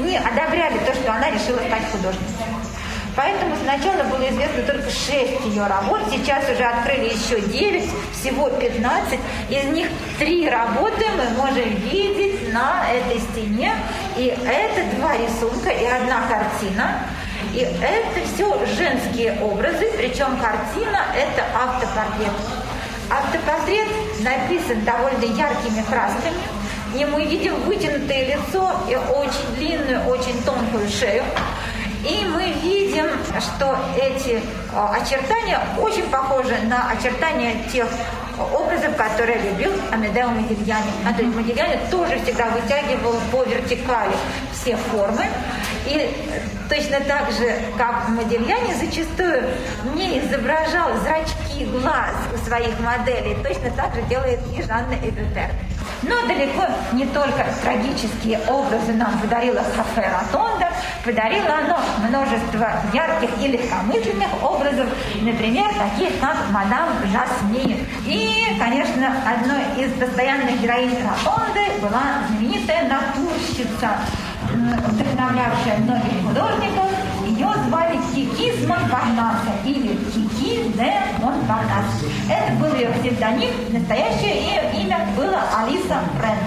не 0.06 0.18
одобряли 0.18 0.78
то, 0.80 0.94
что 0.94 1.14
она 1.14 1.30
решила 1.32 1.58
стать 1.58 1.92
художницей. 1.92 2.46
Поэтому 3.16 3.56
сначала 3.64 4.04
было 4.04 4.30
известно 4.30 4.64
только 4.64 4.90
6 4.90 5.46
ее 5.46 5.68
работ, 5.68 6.02
сейчас 6.10 6.44
уже 6.50 6.64
открыли 6.64 7.14
еще 7.14 7.42
9, 7.42 7.90
всего 8.14 8.50
15. 8.50 9.20
Из 9.50 9.64
них 9.74 9.88
3 10.20 10.50
работы 10.50 11.06
мы 11.18 11.44
можем 11.44 11.70
видеть 11.90 12.54
на 12.54 12.86
этой 12.90 13.20
стене. 13.20 13.74
И 14.16 14.28
это 14.28 14.96
два 14.96 15.18
рисунка 15.18 15.70
и 15.70 15.86
одна 15.86 16.22
картина. 16.30 17.02
И 17.54 17.60
это 17.60 18.26
все 18.34 18.58
женские 18.78 19.40
образы, 19.42 19.92
причем 19.98 20.38
картина– 20.38 21.06
это 21.16 21.44
автопортрет. 21.56 22.32
Автопортрет 23.10 23.88
написан 24.22 24.86
довольно 24.86 25.26
яркими 25.36 25.82
красками, 25.90 26.38
и 26.96 27.06
мы 27.06 27.26
видим 27.26 27.56
вытянутое 27.62 28.36
лицо 28.36 28.72
и 28.90 28.96
очень 28.96 29.56
длинную, 29.58 30.08
очень 30.08 30.42
тонкую 30.44 30.90
шею. 30.90 31.24
И 32.08 32.26
мы 32.26 32.54
видим, 32.64 33.08
что 33.40 33.78
эти 33.98 34.42
а, 34.74 34.96
очертания 34.96 35.60
очень 35.78 36.04
похожи 36.10 36.56
на 36.64 36.90
очертания 36.92 37.56
тех 37.72 37.88
образов, 38.54 38.96
которые 38.96 39.38
любил 39.40 39.72
Амедео 39.92 40.30
Модильяни. 40.30 40.92
А 41.06 41.14
то 41.14 41.22
есть 41.22 41.36
Модильяни 41.36 41.78
тоже 41.92 42.18
всегда 42.24 42.46
вытягивал 42.50 43.16
по 43.32 43.44
вертикали 43.44 44.16
все 44.54 44.78
формы. 44.78 45.26
И 45.86 46.10
точно 46.70 47.02
так 47.02 47.32
же, 47.32 47.54
как 47.78 48.08
Модильяни 48.08 48.74
зачастую 48.76 49.50
не 49.96 50.20
изображал 50.20 50.96
зрачки 51.04 51.66
глаз 51.66 52.16
у 52.34 52.38
своих 52.48 52.80
моделей, 52.80 53.36
точно 53.44 53.72
так 53.72 53.94
же 53.94 54.02
делает 54.04 54.40
и 54.58 54.62
Жанна 54.62 54.96
Эбютер. 55.04 55.52
Но 56.04 56.16
далеко 56.28 56.66
не 56.94 57.06
только 57.08 57.46
трагические 57.64 58.40
образы 58.48 58.94
нам 58.94 59.20
подарила 59.20 59.62
кафе 59.76 60.10
Ротонда, 60.10 60.68
подарило 61.04 61.50
оно 61.60 61.80
множество 62.08 62.70
ярких 62.94 63.30
и 63.42 63.48
легкомысленных 63.48 64.44
образов, 64.44 64.88
например, 65.22 65.68
таких 65.74 66.20
как 66.20 66.38
мадам 66.52 66.90
Жасмин. 67.12 67.86
И, 68.06 68.56
конечно, 68.60 69.14
одной 69.26 69.86
из 69.86 69.92
постоянных 69.94 70.62
героинь 70.62 70.98
Ротонды 71.04 71.80
была 71.82 72.02
знаменитая 72.30 72.88
натурщица, 72.88 73.98
вдохновлявшая 74.52 75.78
многих 75.80 76.28
художников, 76.28 76.90
ее 77.40 77.48
звали 77.68 77.98
Кики 78.14 78.52
Монпарнаса 78.68 79.54
или 79.66 79.96
Кики 80.12 80.70
де 80.76 80.94
Монпарнас. 81.22 81.86
Это 82.30 82.54
был 82.60 82.76
ее 82.76 82.90
псевдоним, 82.90 83.54
настоящее 83.70 84.42
ее 84.42 84.84
имя 84.84 85.08
было 85.16 85.42
Алиса 85.58 86.02
Рен. 86.22 86.38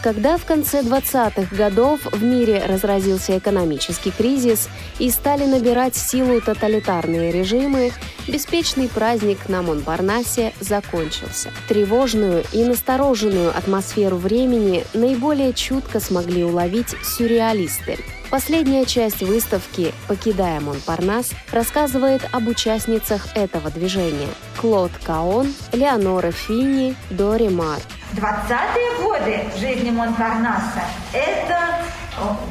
Когда 0.00 0.38
в 0.38 0.44
конце 0.44 0.82
20-х 0.82 1.56
годов 1.56 2.00
в 2.04 2.22
мире 2.22 2.62
разразился 2.64 3.36
экономический 3.36 4.12
кризис 4.12 4.68
и 5.00 5.10
стали 5.10 5.44
набирать 5.44 5.96
силу 5.96 6.40
тоталитарные 6.40 7.32
режимы, 7.32 7.90
беспечный 8.28 8.88
праздник 8.88 9.48
на 9.48 9.62
Монпарнасе 9.62 10.52
закончился. 10.60 11.50
Тревожную 11.68 12.44
и 12.52 12.62
настороженную 12.62 13.50
атмосферу 13.50 14.16
времени 14.16 14.84
наиболее 14.94 15.52
чутко 15.52 15.98
смогли 15.98 16.44
уловить 16.44 16.94
сюрреалисты. 17.02 17.98
Последняя 18.30 18.84
часть 18.84 19.22
выставки 19.22 19.94
«Покидая 20.06 20.60
Монпарнас» 20.60 21.30
рассказывает 21.50 22.28
об 22.30 22.46
участницах 22.48 23.34
этого 23.34 23.70
движения– 23.70 24.28
Клод 24.60 24.90
Каон, 25.02 25.54
Леонора 25.72 26.30
Финни, 26.30 26.94
Дори 27.08 27.48
Мар– 27.48 27.78
20-е 28.14 29.02
годы 29.02 29.44
жизни 29.58 29.90
Монпарнаса– 29.90 30.82
это 31.14 31.58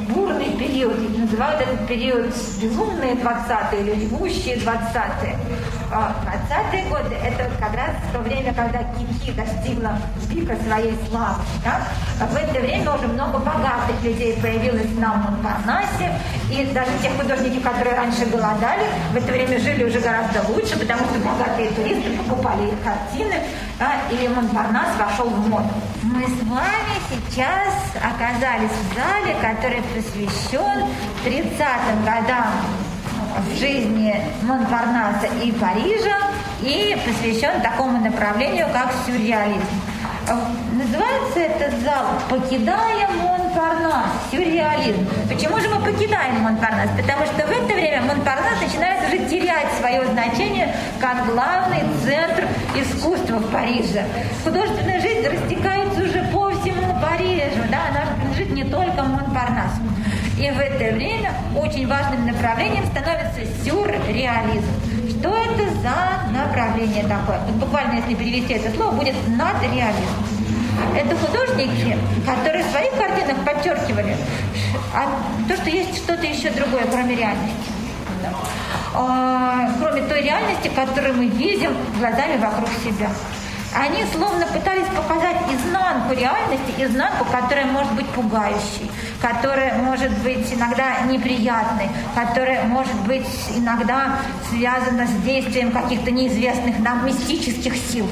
бурный 0.08 0.50
период, 0.56 0.96
называют 1.16 1.60
этот 1.60 1.86
период 1.86 2.26
безумные 2.60 3.14
20-е 3.14 3.80
или 3.80 3.90
ревущие 4.04 4.56
20-е. 4.56 5.38
20-е 5.90 6.84
годы– 6.90 7.14
это 7.24 7.50
как 7.58 7.74
раз 7.74 7.90
то 8.12 8.20
время, 8.20 8.52
когда 8.54 8.80
Кики 8.94 9.32
достигла 9.32 9.98
пика 10.28 10.56
своей 10.66 10.94
славы. 11.08 11.42
Да? 11.64 11.80
В 12.26 12.36
это 12.36 12.60
время 12.60 12.92
уже 12.94 13.06
много 13.08 13.38
богатых 13.38 14.02
людей 14.02 14.38
появилось 14.40 14.90
на 14.98 15.14
Монпарнасе, 15.14 16.12
и 16.50 16.64
даже 16.72 16.90
те 17.02 17.10
художники, 17.10 17.60
которые 17.60 17.96
раньше 17.96 18.26
голодали, 18.26 18.84
в 19.12 19.16
это 19.16 19.32
время 19.32 19.58
жили 19.58 19.84
уже 19.84 20.00
гораздо 20.00 20.42
лучше, 20.48 20.78
потому 20.78 21.00
что 21.06 21.18
богатые 21.20 21.70
туристы 21.70 22.10
покупали 22.18 22.68
их 22.68 22.82
картины, 22.82 23.40
да? 23.78 23.94
и 24.10 24.28
Монпарнас 24.28 24.88
вошел 24.98 25.28
в 25.28 25.48
моду. 25.48 25.70
Мы 26.02 26.24
с 26.24 26.42
вами 26.48 26.96
сейчас 27.10 27.74
оказались 27.96 28.70
в 28.70 28.94
зале, 28.94 29.36
который 29.40 29.82
посвящен 29.94 30.88
30-м 31.24 32.04
годам 32.04 32.52
в 33.40 33.58
жизни 33.58 34.14
Монпарнаса 34.42 35.26
и 35.42 35.52
Парижа 35.52 36.16
и 36.60 36.96
посвящен 37.06 37.60
такому 37.62 38.00
направлению, 38.00 38.66
как 38.72 38.92
сюрреализм. 39.06 39.62
Называется 40.72 41.40
этот 41.40 41.80
зал 41.80 42.04
«Покидая 42.28 43.08
Монпарнас», 43.22 44.06
сюрреализм. 44.30 45.06
Почему 45.28 45.58
же 45.58 45.68
мы 45.70 45.80
покидаем 45.80 46.40
Монпарнас? 46.42 46.90
Потому 46.96 47.24
что 47.26 47.46
в 47.46 47.50
это 47.50 47.74
время 47.74 48.02
Монпарнас 48.02 48.60
начинает 48.60 49.08
уже 49.08 49.18
терять 49.26 49.72
свое 49.78 50.06
значение 50.08 50.74
как 51.00 51.26
главный 51.26 51.82
центр 52.04 52.46
искусства 52.76 53.36
в 53.36 53.50
Париже. 53.50 54.04
Художественная 54.44 55.00
жизнь 55.00 55.26
растекается 55.26 56.02
уже 56.02 56.22
по 56.32 56.50
всему 56.50 56.94
Парижу, 57.00 57.62
да, 57.70 57.88
она 57.90 58.04
принадлежит 58.16 58.50
не 58.50 58.64
только 58.64 59.02
Монпарнасу. 59.02 59.80
И 60.38 60.50
в 60.50 60.58
это 60.58 60.94
время 60.94 61.32
очень 61.56 61.88
важным 61.88 62.26
направлением 62.26 62.86
становится 62.86 63.40
сюрреализм. 63.64 64.68
Что 65.18 65.36
это 65.36 65.70
за 65.82 66.32
направление 66.32 67.02
такое? 67.02 67.40
Вот 67.46 67.56
буквально, 67.56 67.96
если 67.96 68.14
перевести 68.14 68.54
это 68.54 68.74
слово, 68.76 68.92
будет 68.92 69.14
надреализм. 69.26 69.98
Это 70.96 71.16
художники, 71.16 71.96
которые 72.24 72.64
в 72.64 72.70
своих 72.70 72.92
картинах 72.92 73.36
подчеркивали 73.44 74.16
а 74.94 75.08
то, 75.48 75.56
что 75.56 75.70
есть 75.70 75.96
что-то 75.96 76.26
еще 76.26 76.50
другое, 76.50 76.86
кроме 76.90 77.16
реальности. 77.16 77.70
А, 78.94 79.70
кроме 79.80 80.02
той 80.02 80.22
реальности, 80.22 80.70
которую 80.74 81.14
мы 81.14 81.26
видим 81.26 81.72
глазами 81.98 82.36
вокруг 82.38 82.68
себя. 82.84 83.10
Они 83.74 84.04
словно 84.12 84.46
пытались 84.46 84.86
показать 84.86 85.36
изнанку 85.52 86.14
реальности, 86.14 86.72
изнанку, 86.78 87.26
которая 87.26 87.66
может 87.66 87.92
быть 87.92 88.06
пугающей, 88.08 88.90
которая 89.20 89.74
может 89.78 90.10
быть 90.18 90.52
иногда 90.52 91.00
неприятной, 91.02 91.88
которая 92.14 92.64
может 92.64 92.98
быть 93.06 93.28
иногда 93.54 94.20
связана 94.48 95.06
с 95.06 95.22
действием 95.22 95.70
каких-то 95.70 96.10
неизвестных 96.10 96.78
нам 96.78 97.04
мистических 97.04 97.76
сил. 97.76 98.08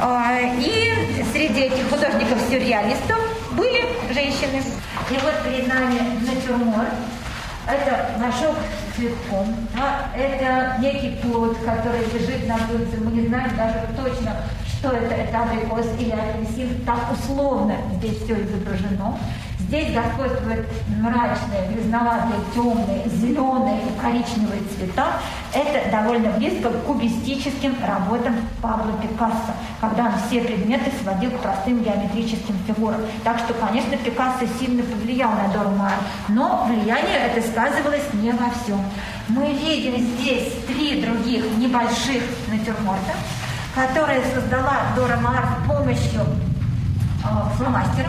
А, 0.00 0.38
и 0.40 1.24
среди 1.32 1.62
этих 1.62 1.90
художников-сюрреалистов 1.90 3.18
были 3.52 3.84
женщины. 4.12 4.62
И 5.10 5.14
вот 5.14 5.42
перед 5.44 5.66
нами 5.66 6.20
натюрморт. 6.24 6.88
Это 7.66 8.18
мешок 8.18 8.56
с 8.56 8.96
цветком. 8.96 9.54
Да? 9.74 10.10
Это 10.16 10.80
некий 10.80 11.16
плод, 11.22 11.56
который 11.58 12.00
лежит 12.12 12.46
на 12.48 12.56
блюдце. 12.56 12.96
Мы 13.02 13.12
не 13.12 13.28
знаем 13.28 13.50
даже 13.56 13.86
точно, 13.96 14.36
что 14.66 14.90
это, 14.90 15.14
это 15.14 15.42
абрикос 15.42 15.86
или 15.98 16.10
апельсин. 16.12 16.84
Так 16.84 17.12
условно 17.12 17.74
здесь 17.98 18.22
все 18.22 18.34
изображено. 18.42 19.18
Здесь 19.70 19.94
господствуют 19.94 20.66
мрачные, 20.98 21.68
грязноватые, 21.72 22.40
темные, 22.52 23.08
зеленые 23.08 23.80
и 23.82 24.00
коричневые 24.00 24.62
цвета. 24.62 25.20
Это 25.54 25.88
довольно 25.92 26.30
близко 26.30 26.70
к 26.70 26.82
кубистическим 26.86 27.76
работам 27.80 28.34
Пабло 28.60 28.92
Пикассо, 29.00 29.54
когда 29.80 30.06
он 30.06 30.12
все 30.26 30.40
предметы 30.40 30.90
сводил 31.00 31.30
к 31.30 31.38
простым 31.38 31.84
геометрическим 31.84 32.58
фигурам. 32.66 33.00
Так 33.22 33.38
что, 33.38 33.54
конечно, 33.54 33.96
Пикассо 33.96 34.44
сильно 34.58 34.82
повлиял 34.82 35.30
на 35.30 35.46
Дормар, 35.52 35.94
но 36.26 36.66
влияние 36.66 37.30
это 37.32 37.40
сказывалось 37.40 38.12
не 38.14 38.32
во 38.32 38.50
всем. 38.50 38.84
Мы 39.28 39.52
видим 39.52 39.98
здесь 39.98 40.52
три 40.66 41.00
других 41.00 41.44
небольших 41.58 42.24
натюрморта, 42.48 43.14
которые 43.76 44.22
создала 44.34 44.78
Дора 44.96 45.16
Маар 45.18 45.44
с 45.44 45.68
помощью 45.68 46.22
э, 46.22 47.56
фломастера. 47.56 48.08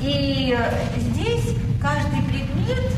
И 0.00 0.56
здесь 0.96 1.56
каждый 1.82 2.22
предмет 2.22 2.92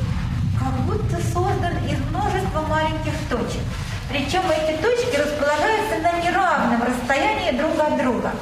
как 0.58 0.74
будто 0.84 1.16
создан 1.32 1.76
из 1.88 1.98
множества 2.10 2.60
маленьких 2.68 3.14
точек. 3.30 3.62
Причем 4.10 4.42
эти 4.50 4.76
точки 4.82 5.16
располагаются 5.16 5.98
на 6.02 6.20
неравном 6.20 6.82
расстоянии 6.82 7.52
друг 7.52 7.78
от 7.78 7.96
друга. 7.96 8.32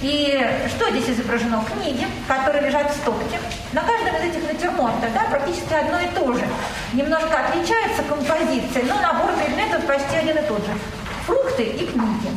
И 0.00 0.44
что 0.68 0.90
здесь 0.90 1.10
изображено? 1.10 1.62
Книги, 1.72 2.06
которые 2.26 2.62
лежат 2.66 2.90
в 2.90 2.96
стопке. 2.96 3.38
На 3.72 3.82
каждом 3.82 4.16
из 4.16 4.34
этих 4.34 4.50
натюрмортов 4.50 5.12
да, 5.12 5.24
практически 5.30 5.74
одно 5.74 6.00
и 6.00 6.08
то 6.08 6.32
же. 6.32 6.44
Немножко 6.94 7.46
отличается 7.46 8.02
композиция, 8.02 8.84
но 8.84 9.00
набор 9.00 9.32
предметов 9.34 9.86
почти 9.86 10.16
один 10.16 10.38
и 10.38 10.42
тот 10.48 10.64
же. 10.64 10.72
Фрукты 11.26 11.64
и 11.64 11.86
книги. 11.86 12.30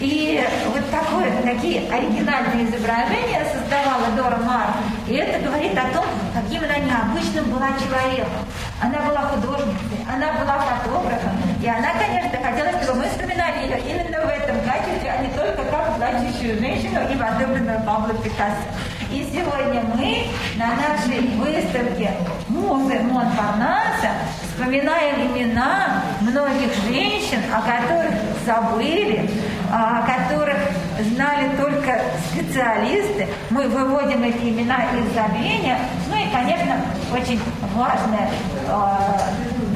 И 0.00 0.40
вот 0.72 0.90
такое, 0.90 1.42
такие 1.42 1.90
оригинальные 1.90 2.66
изображения 2.66 3.44
создавала 3.52 4.06
Дора 4.16 4.36
Мар. 4.44 4.68
И 5.08 5.14
это 5.14 5.44
говорит 5.44 5.76
о 5.76 5.92
том, 5.92 6.06
каким 6.32 6.62
она 6.62 6.78
необычным 6.78 7.50
была 7.50 7.70
человеком. 7.82 8.46
Она 8.80 8.98
была 9.00 9.22
художницей, 9.22 9.98
она 10.08 10.32
была 10.38 10.58
фотографом. 10.58 11.32
И 11.60 11.66
она, 11.66 11.94
конечно, 11.98 12.38
хотела, 12.38 12.80
чтобы 12.82 13.00
мы 13.00 13.08
вспоминали 13.08 13.64
ее 13.66 13.80
именно 13.80 14.24
в 14.24 14.28
этом 14.28 14.56
качестве, 14.62 15.10
а 15.10 15.20
не 15.20 15.30
только 15.34 15.64
как 15.64 15.96
плачущую 15.96 16.60
женщину 16.60 17.00
и 17.10 17.16
возлюбленную 17.16 17.82
Павла 17.82 18.14
Пикассо. 18.22 18.70
И 19.10 19.26
сегодня 19.32 19.82
мы 19.94 20.26
на 20.56 20.74
нашей 20.76 21.20
выставке 21.38 22.10
«Музы 22.48 23.00
Монпарнаса» 23.00 24.10
вспоминаем 24.42 25.32
имена 25.32 26.02
многих 26.20 26.74
женщин, 26.86 27.38
о 27.50 27.62
которых 27.62 28.14
забыли, 28.44 29.30
о 29.72 30.02
которых 30.02 30.58
знали 31.00 31.48
только 31.56 32.02
специалисты. 32.30 33.26
Мы 33.48 33.68
выводим 33.68 34.22
эти 34.24 34.50
имена 34.50 34.84
из 34.92 35.14
забвения. 35.14 35.78
Ну 36.10 36.16
и, 36.16 36.30
конечно, 36.30 36.76
очень 37.10 37.40
важная 37.74 38.28
э, 38.66 38.82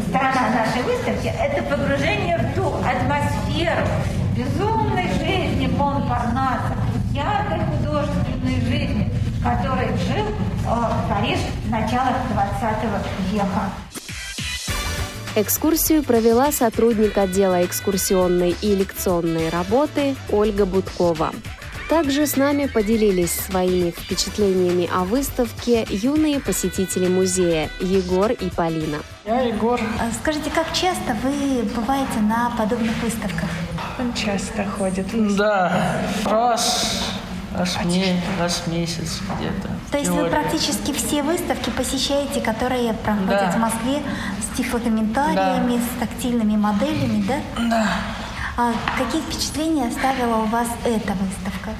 сторона 0.08 0.50
нашей 0.58 0.82
выставки– 0.82 1.32
это 1.40 1.62
погружение 1.62 2.36
в 2.36 2.54
ту 2.54 2.66
атмосферу 2.86 3.86
безумной 4.36 5.08
жизни 5.18 5.66
Монпарнаса, 5.78 6.76
яркой 7.14 7.60
художественной 7.66 8.60
жизни, 8.60 9.01
в 9.42 9.44
которой 9.44 9.88
жил 9.96 10.26
э, 10.26 11.10
Париж 11.10 11.38
начала 11.68 12.12
20 12.32 13.32
века. 13.32 13.70
Экскурсию 15.34 16.04
провела 16.04 16.52
сотрудник 16.52 17.18
отдела 17.18 17.64
экскурсионной 17.64 18.54
и 18.60 18.74
лекционной 18.76 19.48
работы 19.48 20.14
Ольга 20.30 20.64
Будкова. 20.64 21.32
Также 21.88 22.26
с 22.26 22.36
нами 22.36 22.66
поделились 22.66 23.32
своими 23.32 23.90
впечатлениями 23.90 24.88
о 24.94 25.04
выставке 25.04 25.86
юные 25.90 26.38
посетители 26.38 27.08
музея 27.08 27.68
Егор 27.80 28.30
и 28.30 28.48
Полина. 28.48 28.98
Я 29.26 29.40
Егор. 29.40 29.80
А 30.00 30.12
скажите, 30.20 30.50
как 30.50 30.72
часто 30.72 31.16
вы 31.22 31.62
бываете 31.74 32.20
на 32.20 32.50
подобных 32.56 32.96
выставках? 33.02 33.48
Он 33.98 34.12
часто 34.14 34.64
ходит. 34.64 35.06
Да, 35.36 36.00
раз 36.24 37.11
Раз, 37.56 37.78
мне, 37.84 38.20
раз 38.38 38.62
в 38.64 38.68
месяц 38.68 39.20
где-то. 39.36 39.68
То 39.90 39.98
есть 39.98 40.10
вы 40.10 40.26
практически 40.28 40.92
все 40.92 41.22
выставки 41.22 41.70
посещаете, 41.70 42.40
которые 42.40 42.92
проходят 42.94 43.28
да. 43.28 43.50
в 43.52 43.58
Москве 43.58 44.02
с 44.40 44.56
тифлокомментариями, 44.56 45.76
да. 45.76 45.82
с 45.82 46.08
тактильными 46.08 46.56
моделями, 46.56 47.24
да? 47.26 47.36
Да. 47.68 47.86
А 48.56 48.72
какие 48.98 49.20
впечатления 49.22 49.88
оставила 49.88 50.36
у 50.36 50.46
вас 50.46 50.68
эта 50.84 51.12
выставка? 51.14 51.70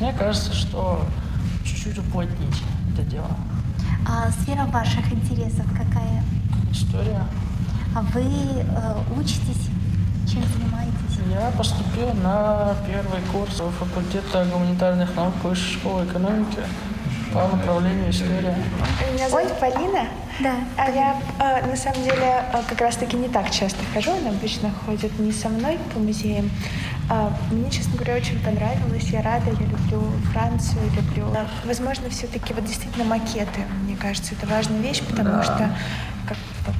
Мне 0.00 0.12
кажется, 0.12 0.52
что 0.52 1.04
чуть-чуть 1.64 1.98
уплотнить 1.98 2.62
это 2.92 3.02
дело. 3.02 3.30
А 4.08 4.30
сфера 4.42 4.64
ваших 4.66 5.12
интересов 5.12 5.66
какая? 5.70 6.24
История. 6.72 7.24
А 7.94 8.00
вы 8.00 8.22
э, 8.22 8.96
учитесь 9.16 9.68
чем 10.32 10.42
занимаетесь? 10.56 11.11
Я 11.30 11.50
поступил 11.56 12.12
на 12.22 12.74
первый 12.86 13.20
курс 13.32 13.60
факультета 13.78 14.44
гуманитарных 14.52 15.14
наук 15.14 15.34
Высшей 15.42 15.74
школы 15.74 16.04
экономики 16.04 16.60
по 17.32 17.48
направлению 17.48 18.10
история. 18.10 18.56
Меня 19.12 19.28
зовут 19.28 19.50
Ой. 19.50 19.56
Полина. 19.60 20.08
Да. 20.40 20.54
А 20.76 20.90
я 20.90 21.16
э, 21.38 21.66
на 21.66 21.76
самом 21.76 22.02
деле 22.02 22.44
э, 22.52 22.62
как 22.68 22.80
раз-таки 22.80 23.16
не 23.16 23.28
так 23.28 23.50
часто 23.50 23.78
хожу. 23.94 24.12
Она 24.12 24.30
обычно 24.30 24.70
ходит 24.84 25.18
не 25.18 25.32
со 25.32 25.48
мной 25.48 25.78
по 25.92 25.98
музеям. 25.98 26.50
А, 27.08 27.32
мне, 27.50 27.70
честно 27.70 27.94
говоря, 27.94 28.16
очень 28.16 28.38
понравилось. 28.40 29.04
Я 29.10 29.22
рада, 29.22 29.50
я 29.50 29.66
люблю 29.66 30.02
Францию, 30.32 30.80
люблю. 30.94 31.26
Возможно, 31.64 32.08
все-таки 32.10 32.54
вот 32.54 32.64
действительно 32.64 33.04
макеты. 33.04 33.60
Мне 33.84 33.96
кажется, 33.96 34.34
это 34.34 34.46
важная 34.46 34.80
вещь, 34.80 35.02
потому 35.02 35.30
да. 35.30 35.42
что 35.42 35.70
как, 36.28 36.36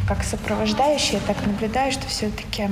как 0.09 0.25
сопровождающая, 0.25 1.21
так 1.27 1.37
наблюдаю, 1.47 1.93
что 1.93 2.07
все-таки 2.09 2.69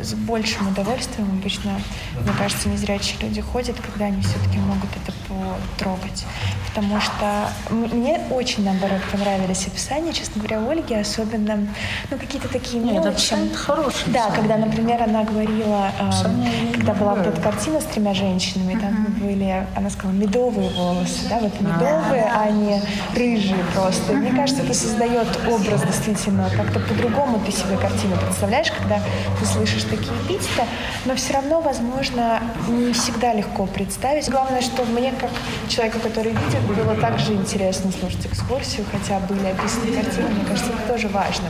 с 0.00 0.14
большим 0.14 0.68
удовольствием 0.68 1.28
обычно, 1.38 1.72
мне 2.20 2.32
кажется, 2.36 2.68
незрячие 2.68 3.18
люди 3.20 3.40
ходят, 3.40 3.76
когда 3.80 4.06
они 4.06 4.20
все-таки 4.22 4.58
могут 4.58 4.90
это 4.96 5.12
потрогать. 5.28 6.24
Потому 6.68 7.00
что 7.00 7.48
мне 7.70 8.20
очень, 8.30 8.64
наоборот, 8.64 9.00
понравились 9.12 9.66
описания, 9.66 10.12
честно 10.12 10.42
говоря, 10.42 10.68
Ольги, 10.68 10.94
особенно, 10.94 11.68
ну, 12.10 12.18
какие-то 12.18 12.48
такие 12.48 12.82
Нет, 12.82 12.94
мелочи. 12.94 13.34
это 13.34 13.54
хорошие. 13.54 14.12
Да, 14.12 14.30
когда, 14.30 14.56
например, 14.56 15.02
она 15.02 15.22
говорила, 15.22 15.92
э, 16.00 16.72
когда 16.72 16.94
была 16.94 17.14
вот 17.14 17.26
эта 17.26 17.40
картина 17.40 17.80
с 17.80 17.84
тремя 17.84 18.12
женщинами, 18.12 18.78
там 18.80 19.06
uh-huh. 19.06 19.24
были, 19.24 19.66
она 19.76 19.88
сказала, 19.88 20.16
медовые 20.16 20.70
волосы, 20.70 21.28
да, 21.28 21.38
вот 21.38 21.60
медовые, 21.60 22.32
а 22.34 22.50
не 22.50 22.82
рыжие 23.14 23.64
просто. 23.74 24.12
Uh-huh. 24.12 24.16
Мне 24.16 24.32
кажется, 24.32 24.62
это 24.64 24.74
создает 24.74 25.28
образ 25.48 25.82
действительно, 25.82 26.43
как-то 26.50 26.80
по-другому 26.80 27.40
ты 27.44 27.52
себе 27.52 27.76
картину 27.76 28.16
представляешь, 28.16 28.70
когда 28.70 29.00
ты 29.38 29.46
слышишь 29.46 29.84
такие 29.84 30.12
эпитеты, 30.26 30.64
но 31.04 31.14
все 31.16 31.34
равно, 31.34 31.60
возможно, 31.60 32.42
не 32.68 32.92
всегда 32.92 33.32
легко 33.34 33.66
представить. 33.66 34.28
Главное, 34.30 34.60
что 34.60 34.84
мне, 34.84 35.12
как 35.20 35.30
человеку, 35.68 36.00
который 36.00 36.32
видит, 36.32 36.60
было 36.62 36.94
также 36.96 37.32
интересно 37.32 37.90
слушать 37.92 38.26
экскурсию, 38.26 38.86
хотя 38.90 39.20
были 39.20 39.46
описаны 39.46 39.92
картины, 39.92 40.28
мне 40.28 40.44
кажется, 40.44 40.72
это 40.72 40.92
тоже 40.92 41.08
важно. 41.08 41.48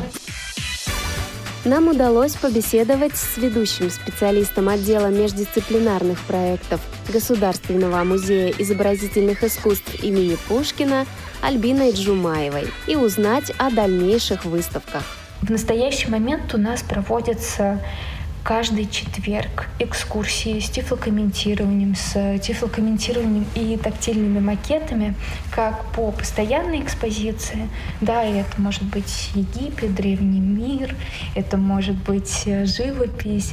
Нам 1.64 1.88
удалось 1.88 2.34
побеседовать 2.34 3.16
с 3.16 3.38
ведущим 3.38 3.88
специалистом 3.88 4.68
отдела 4.68 5.06
междисциплинарных 5.06 6.20
проектов 6.20 6.82
Государственного 7.10 8.04
музея 8.04 8.52
изобразительных 8.58 9.42
искусств 9.42 9.94
имени 10.02 10.36
Пушкина 10.46 11.06
Альбиной 11.44 11.92
Джумаевой 11.92 12.68
и 12.86 12.96
узнать 12.96 13.52
о 13.58 13.70
дальнейших 13.70 14.46
выставках. 14.46 15.02
В 15.42 15.50
настоящий 15.50 16.10
момент 16.10 16.54
у 16.54 16.58
нас 16.58 16.82
проводятся 16.82 17.80
каждый 18.42 18.88
четверг 18.88 19.68
экскурсии 19.78 20.58
с 20.58 20.70
тифлокомментированием, 20.70 21.96
с 21.96 22.38
тифлокомментированием 22.38 23.44
и 23.54 23.76
тактильными 23.76 24.40
макетами, 24.40 25.14
как 25.50 25.84
по 25.92 26.12
постоянной 26.12 26.80
экспозиции. 26.80 27.68
Да, 28.00 28.24
это 28.24 28.58
может 28.58 28.84
быть 28.84 29.30
Египет, 29.34 29.94
Древний 29.94 30.40
мир, 30.40 30.96
это 31.34 31.58
может 31.58 31.96
быть 31.96 32.44
э, 32.46 32.64
живопись. 32.64 33.52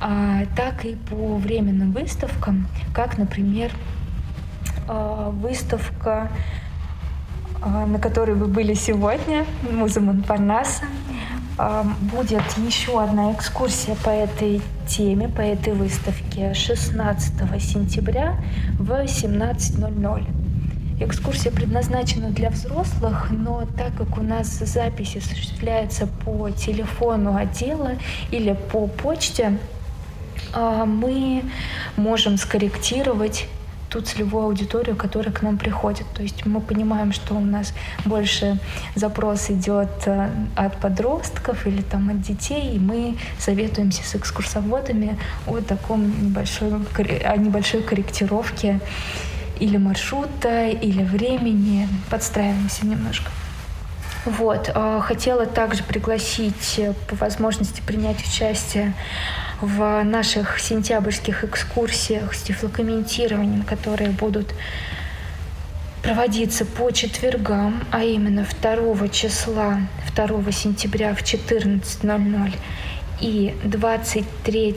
а, 0.00 0.46
так 0.56 0.86
и 0.86 0.94
по 0.94 1.36
временным 1.36 1.92
выставкам, 1.92 2.66
как, 2.94 3.18
например, 3.18 3.70
а, 4.88 5.28
выставка, 5.28 6.30
на 7.64 7.98
которой 7.98 8.34
вы 8.34 8.46
были 8.46 8.74
сегодня, 8.74 9.44
Муза 9.70 10.00
Монпарнаса. 10.00 10.84
Будет 12.12 12.42
еще 12.56 13.02
одна 13.02 13.32
экскурсия 13.32 13.94
по 13.96 14.08
этой 14.08 14.62
теме, 14.88 15.28
по 15.28 15.42
этой 15.42 15.74
выставке 15.74 16.54
16 16.54 17.32
сентября 17.60 18.36
в 18.78 18.90
17.00. 18.90 20.26
Экскурсия 21.02 21.50
предназначена 21.50 22.30
для 22.30 22.50
взрослых, 22.50 23.28
но 23.30 23.66
так 23.76 23.94
как 23.96 24.18
у 24.18 24.22
нас 24.22 24.48
запись 24.48 25.16
осуществляется 25.16 26.06
по 26.06 26.50
телефону 26.50 27.36
отдела 27.36 27.92
или 28.30 28.56
по 28.70 28.86
почте, 28.86 29.58
а, 30.52 30.84
мы 30.84 31.42
можем 31.96 32.36
скорректировать 32.36 33.46
ту 33.90 34.00
целевую 34.00 34.44
аудиторию, 34.44 34.96
которая 34.96 35.32
к 35.32 35.42
нам 35.42 35.58
приходит. 35.58 36.06
То 36.14 36.22
есть 36.22 36.46
мы 36.46 36.60
понимаем, 36.60 37.12
что 37.12 37.34
у 37.34 37.40
нас 37.40 37.74
больше 38.04 38.58
запрос 38.94 39.50
идет 39.50 39.90
э, 40.06 40.30
от 40.56 40.76
подростков 40.80 41.66
или 41.66 41.82
там 41.82 42.08
от 42.10 42.22
детей, 42.22 42.76
и 42.76 42.78
мы 42.78 43.16
советуемся 43.38 44.02
с 44.04 44.14
экскурсоводами 44.14 45.18
о 45.46 45.58
таком 45.60 46.04
небольшой, 46.28 46.72
о 47.24 47.36
небольшой 47.36 47.82
корректировке 47.82 48.80
или 49.58 49.76
маршрута, 49.76 50.68
или 50.68 51.02
времени. 51.02 51.88
Подстраиваемся 52.08 52.86
немножко. 52.86 53.30
Вот. 54.24 54.70
Э, 54.74 55.00
хотела 55.02 55.46
также 55.46 55.82
пригласить 55.82 56.78
э, 56.78 56.92
по 57.08 57.16
возможности 57.16 57.80
принять 57.80 58.20
участие 58.20 58.94
в 59.60 60.02
наших 60.04 60.58
сентябрьских 60.58 61.44
экскурсиях 61.44 62.34
с 62.34 62.42
тифлокомментированием, 62.42 63.62
которые 63.62 64.10
будут 64.10 64.54
проводиться 66.02 66.64
по 66.64 66.90
четвергам, 66.90 67.84
а 67.90 68.02
именно 68.02 68.46
2 68.62 69.08
числа, 69.08 69.80
2 70.14 70.52
сентября 70.52 71.14
в 71.14 71.22
14.00 71.22 72.54
и 73.20 73.54
23 73.64 74.76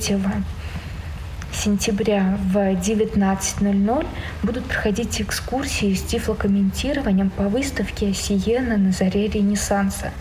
сентября 1.54 2.38
в 2.52 2.58
19.00 2.58 4.08
будут 4.44 4.66
проходить 4.66 5.22
экскурсии 5.22 5.94
с 5.94 6.02
тифлокомментированием 6.04 7.30
по 7.30 7.44
выставке 7.44 8.14
«Сиена 8.14 8.78
на 8.78 8.92
заре 8.92 9.28
Ренессанса». 9.28 10.12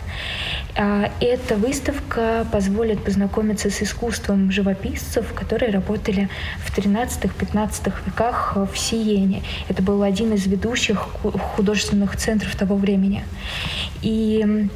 А, 0.75 1.11
эта 1.19 1.55
выставка 1.55 2.47
позволит 2.51 3.03
познакомиться 3.03 3.69
с 3.69 3.81
искусством 3.83 4.51
живописцев, 4.51 5.33
которые 5.33 5.71
работали 5.71 6.29
в 6.59 6.75
13-15 6.75 7.93
веках 8.05 8.55
в 8.55 8.77
Сиене. 8.77 9.43
Это 9.69 9.83
был 9.83 10.01
один 10.01 10.33
из 10.33 10.47
ведущих 10.47 10.97
художественных 10.97 12.17
центров 12.17 12.55
того 12.55 12.75
времени. 12.75 13.23
И 14.01 14.69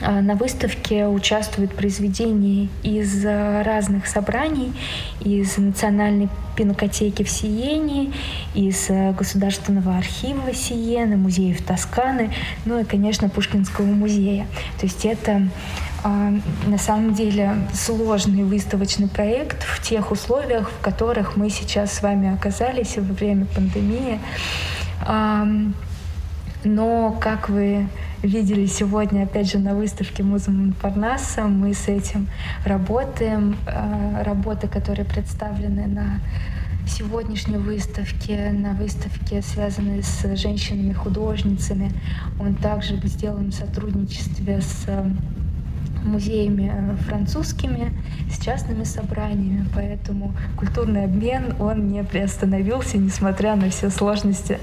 на 0.00 0.34
выставке 0.34 1.06
участвуют 1.06 1.74
произведения 1.74 2.68
из 2.82 3.24
а, 3.24 3.62
разных 3.62 4.06
собраний, 4.06 4.72
из 5.20 5.56
Национальной 5.56 6.28
пинокотеки 6.54 7.22
в 7.22 7.30
Сиене, 7.30 8.12
из 8.54 8.86
а, 8.90 9.12
Государственного 9.12 9.96
архива 9.96 10.52
Сиены, 10.52 11.16
музеев 11.16 11.62
Тосканы, 11.62 12.32
ну 12.66 12.78
и, 12.78 12.84
конечно, 12.84 13.28
Пушкинского 13.28 13.86
музея. 13.86 14.46
То 14.78 14.86
есть 14.86 15.04
это 15.04 15.48
на 16.04 16.78
самом 16.78 17.14
деле 17.14 17.56
сложный 17.74 18.44
выставочный 18.44 19.08
проект 19.08 19.64
в 19.64 19.82
тех 19.82 20.12
условиях, 20.12 20.70
в 20.70 20.80
которых 20.80 21.36
мы 21.36 21.50
сейчас 21.50 21.94
с 21.94 22.02
вами 22.02 22.32
оказались 22.32 22.96
во 22.96 23.12
время 23.12 23.46
пандемии. 23.46 24.20
Но, 26.62 27.16
как 27.20 27.48
вы 27.48 27.88
видели 28.26 28.66
сегодня, 28.66 29.24
опять 29.24 29.50
же, 29.50 29.58
на 29.58 29.74
выставке 29.74 30.22
Музеум 30.22 30.74
Парнаса. 30.80 31.44
Мы 31.44 31.74
с 31.74 31.88
этим 31.88 32.28
работаем. 32.64 33.56
Э, 33.66 34.22
работы, 34.22 34.68
которые 34.68 35.04
представлены 35.04 35.86
на 35.86 36.20
сегодняшней 36.86 37.58
выставке, 37.58 38.50
на 38.52 38.72
выставке, 38.74 39.42
связанной 39.42 40.02
с 40.02 40.36
женщинами-художницами. 40.36 41.92
Он 42.38 42.54
также 42.54 42.96
сделан 43.04 43.50
в 43.50 43.54
сотрудничестве 43.54 44.60
с 44.60 44.86
музеями 46.06 46.72
э, 46.72 46.96
французскими, 47.04 47.92
с 48.30 48.42
частными 48.42 48.84
собраниями, 48.84 49.66
поэтому 49.74 50.34
культурный 50.56 51.04
обмен, 51.04 51.54
он 51.58 51.88
не 51.88 52.02
приостановился, 52.04 52.96
несмотря 52.98 53.56
на 53.56 53.70
все 53.70 53.90
сложности, 53.90 54.58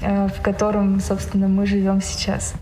э, 0.00 0.28
в 0.28 0.40
котором, 0.40 1.00
собственно, 1.00 1.48
мы 1.48 1.66
живем 1.66 2.00
сейчас. 2.00 2.54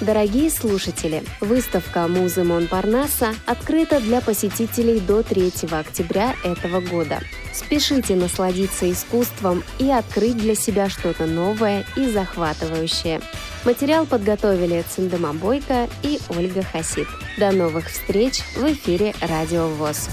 Дорогие 0.00 0.50
слушатели, 0.50 1.22
выставка 1.42 2.08
Музы 2.08 2.42
Монпарнаса 2.42 3.34
открыта 3.44 4.00
для 4.00 4.22
посетителей 4.22 4.98
до 4.98 5.22
3 5.22 5.52
октября 5.70 6.34
этого 6.42 6.80
года. 6.80 7.20
Спешите 7.52 8.16
насладиться 8.16 8.90
искусством 8.90 9.62
и 9.78 9.90
открыть 9.90 10.38
для 10.38 10.54
себя 10.54 10.88
что-то 10.88 11.26
новое 11.26 11.84
и 11.96 12.06
захватывающее. 12.06 13.20
Материал 13.66 14.06
подготовили 14.06 14.82
Циндема 14.88 15.34
Бойко 15.34 15.86
и 16.02 16.18
Ольга 16.30 16.62
Хасид. 16.62 17.06
До 17.36 17.52
новых 17.52 17.90
встреч 17.90 18.40
в 18.56 18.64
эфире 18.72 19.14
Радио 19.20 19.68
ВОЗ. 19.68 20.08